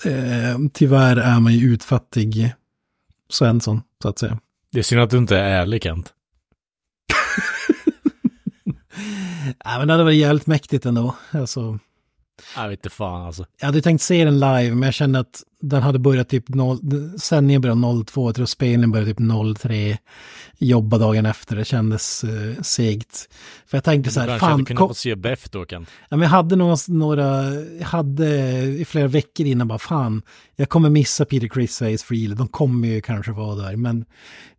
eh, 0.06 0.60
tyvärr 0.74 1.18
är 1.18 1.40
man 1.40 1.54
ju 1.54 1.74
utfattig 1.74 2.54
Svensson, 3.30 3.82
så 4.02 4.10
att 4.10 4.20
säga. 4.20 4.40
Det 4.72 4.80
är 4.80 4.84
synd 4.84 5.02
att 5.02 5.10
du 5.10 5.18
inte 5.18 5.38
är 5.38 5.62
ärlig, 5.62 5.84
Kent. 5.84 6.14
ja, 9.64 9.78
men 9.78 9.88
det 9.88 9.94
hade 9.94 10.04
varit 10.04 10.18
jävligt 10.18 10.48
mäktigt 10.48 10.86
ändå. 10.86 11.16
Alltså, 11.32 11.80
jag 12.56 12.70
vet 12.70 12.80
inte 12.80 12.90
fan 12.90 13.26
alltså. 13.26 13.46
Jag 13.60 13.66
hade 13.66 13.82
tänkt 13.82 14.02
se 14.02 14.26
den 14.26 14.40
live, 14.40 14.70
men 14.76 14.84
jag 14.84 14.94
kände 14.94 15.20
att 15.20 15.44
den 15.62 15.84
hade 15.84 16.00
börjat 16.00 16.30
typ 16.30 16.50
0, 16.50 16.80
sändningen 17.20 17.62
började 17.62 18.04
02, 18.06 18.28
jag 18.28 18.36
tror 18.36 18.46
spelningen 18.46 18.92
började 18.92 19.14
typ 19.14 19.58
03, 19.58 19.98
jobba 20.58 20.98
dagen 20.98 21.26
efter, 21.26 21.56
det 21.56 21.66
kändes 21.66 22.24
uh, 22.24 22.62
segt. 22.62 23.30
För 23.68 23.78
jag 23.78 23.84
tänkte 23.84 24.12
så 24.12 24.20
här, 24.20 24.28
fan. 24.28 24.50
Du 24.50 24.54
hade 24.54 24.66
kunnat 24.66 24.88
få 24.88 24.94
se 24.94 25.16
Beff 25.16 25.50
då 25.50 25.66
kan. 25.66 25.86
Ja, 26.10 26.18
men 26.18 26.22
jag 26.22 26.30
hade 26.30 26.56
några, 26.56 26.78
några, 26.88 27.44
hade 27.84 28.28
i 28.62 28.86
flera 28.86 29.08
veckor 29.08 29.46
innan 29.46 29.68
bara 29.68 29.80
fan, 29.80 30.22
jag 30.56 30.70
kommer 30.70 30.90
missa 30.90 31.26
Peter 31.26 31.48
Chris 31.48 31.80
Face 31.80 31.98
Freely, 31.98 32.36
de 32.36 32.48
kommer 32.48 32.88
ju 32.88 33.02
kanske 33.02 33.32
vara 33.32 33.56
där, 33.56 33.76
men 33.76 34.06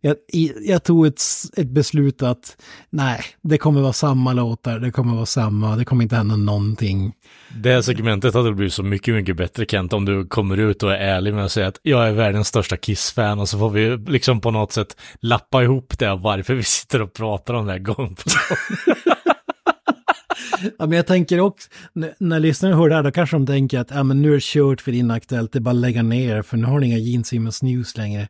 jag, 0.01 0.15
jag 0.61 0.83
tog 0.83 1.07
ett, 1.07 1.21
ett 1.57 1.69
beslut 1.69 2.21
att 2.21 2.57
nej, 2.89 3.21
det 3.41 3.57
kommer 3.57 3.81
vara 3.81 3.93
samma 3.93 4.33
låtar, 4.33 4.79
det 4.79 4.91
kommer 4.91 5.15
vara 5.15 5.25
samma, 5.25 5.75
det 5.75 5.85
kommer 5.85 6.03
inte 6.03 6.15
hända 6.15 6.35
någonting. 6.35 7.13
Det 7.57 7.71
här 7.71 7.81
segmentet 7.81 8.33
hade 8.33 8.51
blivit 8.51 8.73
så 8.73 8.83
mycket, 8.83 9.15
mycket 9.15 9.37
bättre 9.37 9.65
Kent 9.65 9.93
om 9.93 10.05
du 10.05 10.25
kommer 10.25 10.57
ut 10.57 10.83
och 10.83 10.88
är 10.89 10.97
ärlig 10.97 11.33
med 11.33 11.45
att 11.45 11.51
säga 11.51 11.67
att 11.67 11.79
jag 11.83 12.07
är 12.07 12.11
världens 12.11 12.47
största 12.47 12.77
Kiss-fan 12.77 13.39
och 13.39 13.49
så 13.49 13.59
får 13.59 13.69
vi 13.69 13.97
liksom 13.97 14.41
på 14.41 14.51
något 14.51 14.71
sätt 14.71 14.97
lappa 15.21 15.63
ihop 15.63 15.99
det 15.99 16.15
varför 16.15 16.53
vi 16.53 16.63
sitter 16.63 17.01
och 17.01 17.13
pratar 17.13 17.53
om 17.53 17.65
det 17.65 17.71
här 17.71 17.79
gång 17.79 17.95
på 17.95 18.29
gång. 18.29 18.95
ja, 20.79 20.85
men 20.85 20.91
jag 20.91 21.07
tänker 21.07 21.39
också, 21.39 21.69
när, 22.19 22.39
lyssnarna 22.39 22.75
hör 22.75 22.89
det 22.89 22.95
här, 22.95 23.03
då 23.03 23.11
kanske 23.11 23.35
de 23.35 23.45
tänker 23.45 23.79
att 23.79 23.91
ja, 23.91 24.03
men 24.03 24.21
nu 24.21 24.29
är 24.29 24.33
det 24.33 24.43
kört 24.43 24.81
för 24.81 24.91
Inaktuellt, 24.91 25.51
det 25.51 25.59
är 25.59 25.61
bara 25.61 25.69
att 25.69 25.75
lägga 25.75 26.03
ner, 26.03 26.41
för 26.41 26.57
nu 26.57 26.65
har 26.65 26.79
ni 26.79 26.87
inga 26.87 26.97
Gene 26.97 27.23
Simmons 27.23 27.63
News 27.63 27.97
längre. 27.97 28.27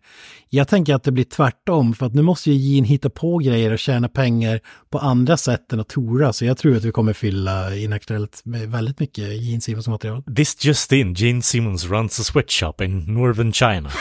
Jag 0.49 0.67
tänker 0.67 0.95
att 0.95 1.03
det 1.03 1.11
blir 1.11 1.23
tvärtom, 1.23 1.93
för 1.93 2.05
att 2.05 2.13
nu 2.13 2.21
måste 2.21 2.51
ju 2.51 2.57
Gene 2.57 2.87
hitta 2.87 3.09
på 3.09 3.37
grejer 3.37 3.71
och 3.71 3.79
tjäna 3.79 4.09
pengar 4.09 4.59
på 4.89 4.99
andra 4.99 5.37
sätt 5.37 5.73
än 5.73 5.79
att 5.79 5.89
tora, 5.89 6.33
så 6.33 6.45
jag 6.45 6.57
tror 6.57 6.75
att 6.75 6.83
vi 6.83 6.91
kommer 6.91 7.13
fylla 7.13 7.75
Inaktuellt 7.75 8.41
med 8.45 8.71
väldigt 8.71 8.99
mycket 8.99 9.41
Gene 9.41 9.61
Simmons 9.61 9.87
material. 9.87 10.23
This 10.35 10.65
just 10.65 10.91
in, 10.91 11.13
Gene 11.13 11.41
Simmons 11.41 11.85
runs 11.85 12.19
a 12.19 12.23
sweatshop 12.23 12.81
in 12.81 13.13
Northern 13.13 13.53
China. 13.53 13.89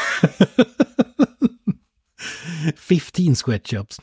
15 2.76 3.36
sweatshops. 3.36 4.00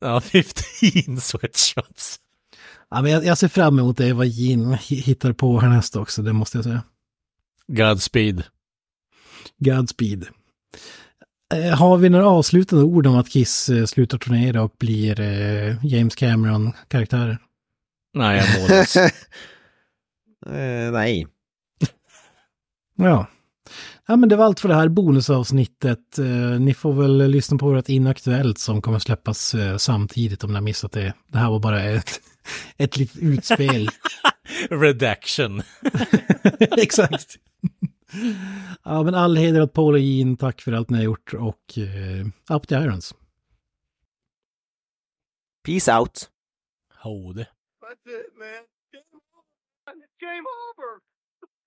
Ja, 0.00 0.20
15 0.20 1.20
sweatshops. 1.20 2.20
Ja, 2.90 3.02
men 3.02 3.12
jag, 3.12 3.24
jag 3.24 3.38
ser 3.38 3.48
fram 3.48 3.78
emot 3.78 3.96
det 3.96 4.12
vad 4.12 4.26
Gin 4.26 4.72
hittar 4.88 5.32
på 5.32 5.60
härnäst 5.60 5.96
också, 5.96 6.22
det 6.22 6.32
måste 6.32 6.58
jag 6.58 6.64
säga. 6.64 6.82
Godspeed. 7.68 8.44
Godspeed. 9.58 10.26
Eh, 11.54 11.78
har 11.78 11.96
vi 11.96 12.08
några 12.08 12.26
avslutande 12.26 12.84
ord 12.84 13.06
om 13.06 13.16
att 13.16 13.28
Kiss 13.28 13.68
eh, 13.68 13.84
slutar 13.84 14.18
turnera 14.18 14.62
och 14.62 14.74
blir 14.78 15.20
eh, 15.20 15.86
James 15.86 16.14
Cameron-karaktärer? 16.14 17.38
Nej, 18.14 18.36
jag 18.38 18.60
målas. 18.60 18.96
eh, 20.46 20.92
nej. 20.92 21.26
ja. 22.96 23.26
Ja, 24.08 24.16
men 24.16 24.28
det 24.28 24.36
var 24.36 24.44
allt 24.44 24.60
för 24.60 24.68
det 24.68 24.74
här 24.74 24.88
bonusavsnittet. 24.88 26.18
Eh, 26.18 26.60
ni 26.60 26.74
får 26.74 26.92
väl 26.92 27.30
lyssna 27.30 27.58
på 27.58 27.66
vårt 27.66 27.88
Inaktuellt 27.88 28.58
som 28.58 28.82
kommer 28.82 28.98
släppas 28.98 29.54
eh, 29.54 29.76
samtidigt 29.76 30.44
om 30.44 30.50
ni 30.50 30.54
har 30.54 30.62
missat 30.62 30.92
det. 30.92 31.14
Det 31.28 31.38
här 31.38 31.50
var 31.50 31.58
bara 31.58 31.82
ett, 31.82 32.20
ett 32.76 32.96
litet 32.96 33.22
utspel. 33.22 33.88
Redaction. 34.70 35.62
Exakt. 36.60 37.36
ja, 38.84 39.02
men 39.02 39.14
all 39.14 39.36
heder 39.36 39.62
åt 39.62 39.72
Paul 39.72 39.94
och 39.94 40.00
Jean. 40.00 40.36
Tack 40.36 40.60
för 40.60 40.72
allt 40.72 40.90
ni 40.90 40.96
har 40.96 41.04
gjort 41.04 41.34
och 41.34 41.78
eh, 41.78 42.54
up 42.56 42.68
the 42.68 42.74
irons. 42.74 43.14
Peace 45.64 45.92
out. 45.92 46.30
Hold. 46.94 47.36
That's 47.36 48.06
it, 48.06 48.38
man. 48.38 48.64
Game 48.92 49.04
over. 49.12 49.94
Game 50.20 50.46
over. 50.68 51.15